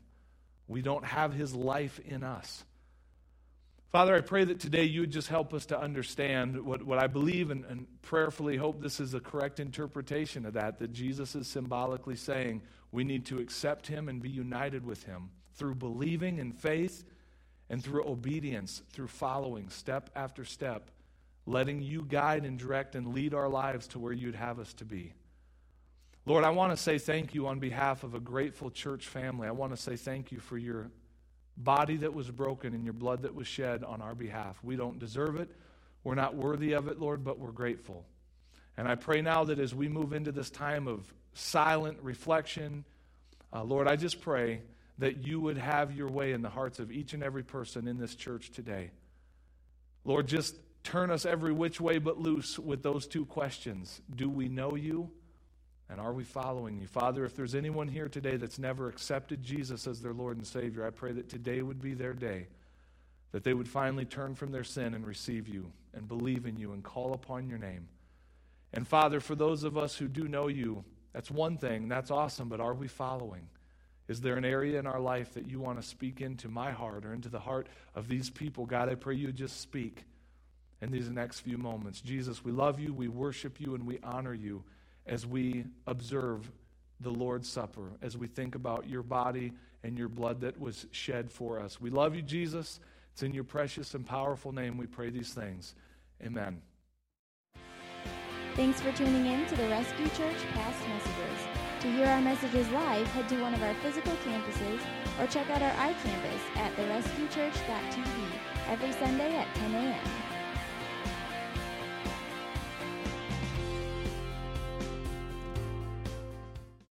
We 0.67 0.81
don't 0.81 1.05
have 1.05 1.33
his 1.33 1.53
life 1.53 1.99
in 2.07 2.23
us. 2.23 2.63
Father, 3.91 4.15
I 4.15 4.21
pray 4.21 4.43
that 4.45 4.59
today 4.59 4.85
you 4.85 5.01
would 5.01 5.11
just 5.11 5.27
help 5.27 5.53
us 5.53 5.67
to 5.67 5.79
understand 5.79 6.59
what, 6.65 6.81
what 6.81 6.97
I 6.97 7.05
believe 7.05 7.51
and, 7.51 7.63
and 7.65 7.85
prayerfully 8.01 8.57
hope 8.57 8.81
this 8.81 8.99
is 8.99 9.13
a 9.13 9.19
correct 9.19 9.59
interpretation 9.59 10.47
of 10.47 10.53
that, 10.53 10.79
that 10.79 10.93
Jesus 10.93 11.35
is 11.35 11.47
symbolically 11.47 12.15
saying 12.15 12.63
we 12.91 13.03
need 13.03 13.25
to 13.27 13.39
accept 13.39 13.85
him 13.85 14.09
and 14.09 14.19
be 14.19 14.29
united 14.29 14.83
with 14.83 15.03
him 15.03 15.29
through 15.53 15.75
believing 15.75 16.39
in 16.39 16.53
faith 16.53 17.03
and 17.69 17.83
through 17.83 18.07
obedience, 18.07 18.81
through 18.91 19.07
following 19.07 19.69
step 19.69 20.09
after 20.15 20.43
step, 20.43 20.89
letting 21.45 21.81
you 21.81 22.03
guide 22.07 22.45
and 22.45 22.57
direct 22.57 22.95
and 22.95 23.13
lead 23.13 23.35
our 23.35 23.49
lives 23.49 23.85
to 23.87 23.99
where 23.99 24.13
you'd 24.13 24.33
have 24.33 24.57
us 24.57 24.73
to 24.73 24.85
be. 24.85 25.13
Lord, 26.25 26.45
I 26.45 26.51
want 26.51 26.71
to 26.71 26.77
say 26.77 26.97
thank 26.97 27.35
you 27.35 27.47
on 27.47 27.59
behalf 27.59 28.03
of 28.03 28.13
a 28.13 28.19
grateful 28.19 28.69
church 28.69 29.07
family. 29.07 29.47
I 29.47 29.51
want 29.51 29.75
to 29.75 29.81
say 29.81 29.97
thank 29.97 30.31
you 30.31 30.39
for 30.39 30.57
your 30.57 30.89
body 31.57 31.97
that 31.97 32.13
was 32.13 32.31
broken 32.31 32.73
and 32.73 32.85
your 32.85 32.93
blood 32.93 33.23
that 33.23 33.35
was 33.35 33.45
shed 33.45 33.83
on 33.83 34.01
our 34.01 34.15
behalf. 34.15 34.57
We 34.63 34.77
don't 34.77 34.99
deserve 34.99 35.35
it. 35.35 35.49
We're 36.03 36.15
not 36.15 36.35
worthy 36.35 36.73
of 36.73 36.87
it, 36.87 36.97
Lord, 36.97 37.25
but 37.25 37.39
we're 37.39 37.51
grateful. 37.51 38.05
And 38.77 38.87
I 38.87 38.95
pray 38.95 39.21
now 39.21 39.43
that 39.43 39.59
as 39.59 39.75
we 39.75 39.89
move 39.89 40.13
into 40.13 40.31
this 40.31 40.49
time 40.49 40.87
of 40.87 41.13
silent 41.33 41.97
reflection, 42.01 42.85
uh, 43.51 43.63
Lord, 43.63 43.87
I 43.87 43.97
just 43.97 44.21
pray 44.21 44.61
that 44.99 45.27
you 45.27 45.41
would 45.41 45.57
have 45.57 45.93
your 45.93 46.07
way 46.07 46.31
in 46.31 46.41
the 46.41 46.49
hearts 46.49 46.79
of 46.79 46.89
each 46.89 47.13
and 47.13 47.21
every 47.21 47.43
person 47.43 47.87
in 47.87 47.97
this 47.97 48.15
church 48.15 48.51
today. 48.51 48.91
Lord, 50.05 50.27
just 50.27 50.55
turn 50.83 51.11
us 51.11 51.25
every 51.25 51.51
which 51.51 51.81
way 51.81 51.97
but 51.97 52.17
loose 52.17 52.57
with 52.57 52.81
those 52.81 53.07
two 53.07 53.25
questions 53.25 54.01
Do 54.15 54.29
we 54.29 54.47
know 54.47 54.75
you? 54.75 55.11
And 55.93 56.01
are 56.01 56.11
we 56.11 56.23
following 56.23 56.79
you? 56.79 56.87
Father, 56.87 57.23
if 57.23 57.35
there's 57.35 57.53
anyone 57.53 57.87
here 57.87 58.09
today 58.09 58.35
that's 58.35 58.57
never 58.57 58.89
accepted 58.89 59.43
Jesus 59.43 59.85
as 59.85 60.01
their 60.01 60.11
Lord 60.11 60.37
and 60.37 60.47
Savior, 60.47 60.87
I 60.87 60.89
pray 60.89 61.11
that 61.11 61.29
today 61.29 61.61
would 61.61 61.79
be 61.79 61.93
their 61.93 62.13
day, 62.13 62.47
that 63.31 63.43
they 63.43 63.53
would 63.53 63.67
finally 63.69 64.03
turn 64.03 64.33
from 64.33 64.51
their 64.51 64.63
sin 64.63 64.95
and 64.95 65.05
receive 65.05 65.47
you 65.47 65.71
and 65.93 66.07
believe 66.07 66.47
in 66.47 66.57
you 66.57 66.71
and 66.71 66.83
call 66.83 67.13
upon 67.13 67.47
your 67.47 67.59
name. 67.59 67.87
And 68.73 68.87
Father, 68.87 69.19
for 69.19 69.35
those 69.35 69.63
of 69.63 69.77
us 69.77 69.95
who 69.95 70.07
do 70.07 70.27
know 70.27 70.47
you, 70.47 70.83
that's 71.13 71.29
one 71.29 71.59
thing, 71.59 71.89
that's 71.89 72.09
awesome, 72.09 72.49
but 72.49 72.59
are 72.59 72.73
we 72.73 72.87
following? 72.87 73.47
Is 74.07 74.19
there 74.19 74.35
an 74.35 74.45
area 74.45 74.79
in 74.79 74.87
our 74.87 74.99
life 74.99 75.35
that 75.35 75.47
you 75.47 75.59
want 75.59 75.79
to 75.79 75.87
speak 75.87 76.21
into 76.21 76.49
my 76.49 76.71
heart 76.71 77.05
or 77.05 77.13
into 77.13 77.29
the 77.29 77.39
heart 77.39 77.67
of 77.93 78.07
these 78.07 78.31
people? 78.31 78.65
God, 78.65 78.89
I 78.89 78.95
pray 78.95 79.13
you 79.13 79.31
just 79.31 79.61
speak 79.61 80.05
in 80.81 80.89
these 80.89 81.11
next 81.11 81.41
few 81.41 81.59
moments. 81.59 82.01
Jesus, 82.01 82.43
we 82.43 82.51
love 82.51 82.79
you, 82.79 82.91
we 82.95 83.09
worship 83.09 83.59
you, 83.59 83.75
and 83.75 83.85
we 83.85 83.99
honor 84.01 84.33
you 84.33 84.63
as 85.05 85.25
we 85.25 85.65
observe 85.87 86.51
the 86.99 87.09
Lord's 87.09 87.49
Supper, 87.49 87.91
as 88.01 88.17
we 88.17 88.27
think 88.27 88.55
about 88.55 88.87
your 88.87 89.03
body 89.03 89.53
and 89.83 89.97
your 89.97 90.09
blood 90.09 90.41
that 90.41 90.59
was 90.59 90.85
shed 90.91 91.29
for 91.29 91.59
us. 91.59 91.81
We 91.81 91.89
love 91.89 92.15
you, 92.15 92.21
Jesus. 92.21 92.79
It's 93.11 93.23
in 93.23 93.33
your 93.33 93.43
precious 93.43 93.93
and 93.93 94.05
powerful 94.05 94.51
name 94.51 94.77
we 94.77 94.87
pray 94.87 95.09
these 95.09 95.33
things. 95.33 95.75
Amen. 96.23 96.61
Thanks 98.55 98.79
for 98.79 98.91
tuning 98.91 99.25
in 99.25 99.45
to 99.47 99.55
the 99.55 99.67
Rescue 99.67 100.07
Church 100.09 100.37
Past 100.53 100.87
Messages. 100.87 101.47
To 101.81 101.91
hear 101.91 102.05
our 102.05 102.21
messages 102.21 102.69
live, 102.69 103.05
head 103.07 103.27
to 103.29 103.41
one 103.41 103.53
of 103.53 103.61
our 103.61 103.73
physical 103.75 104.13
campuses 104.25 104.79
or 105.19 105.27
check 105.27 105.49
out 105.49 105.61
our 105.61 105.71
iCampus 105.71 106.55
at 106.55 106.73
therescuechurch.tv 106.75 108.07
every 108.69 108.91
Sunday 108.93 109.35
at 109.35 109.53
10 109.55 109.73
a.m. 109.73 110.32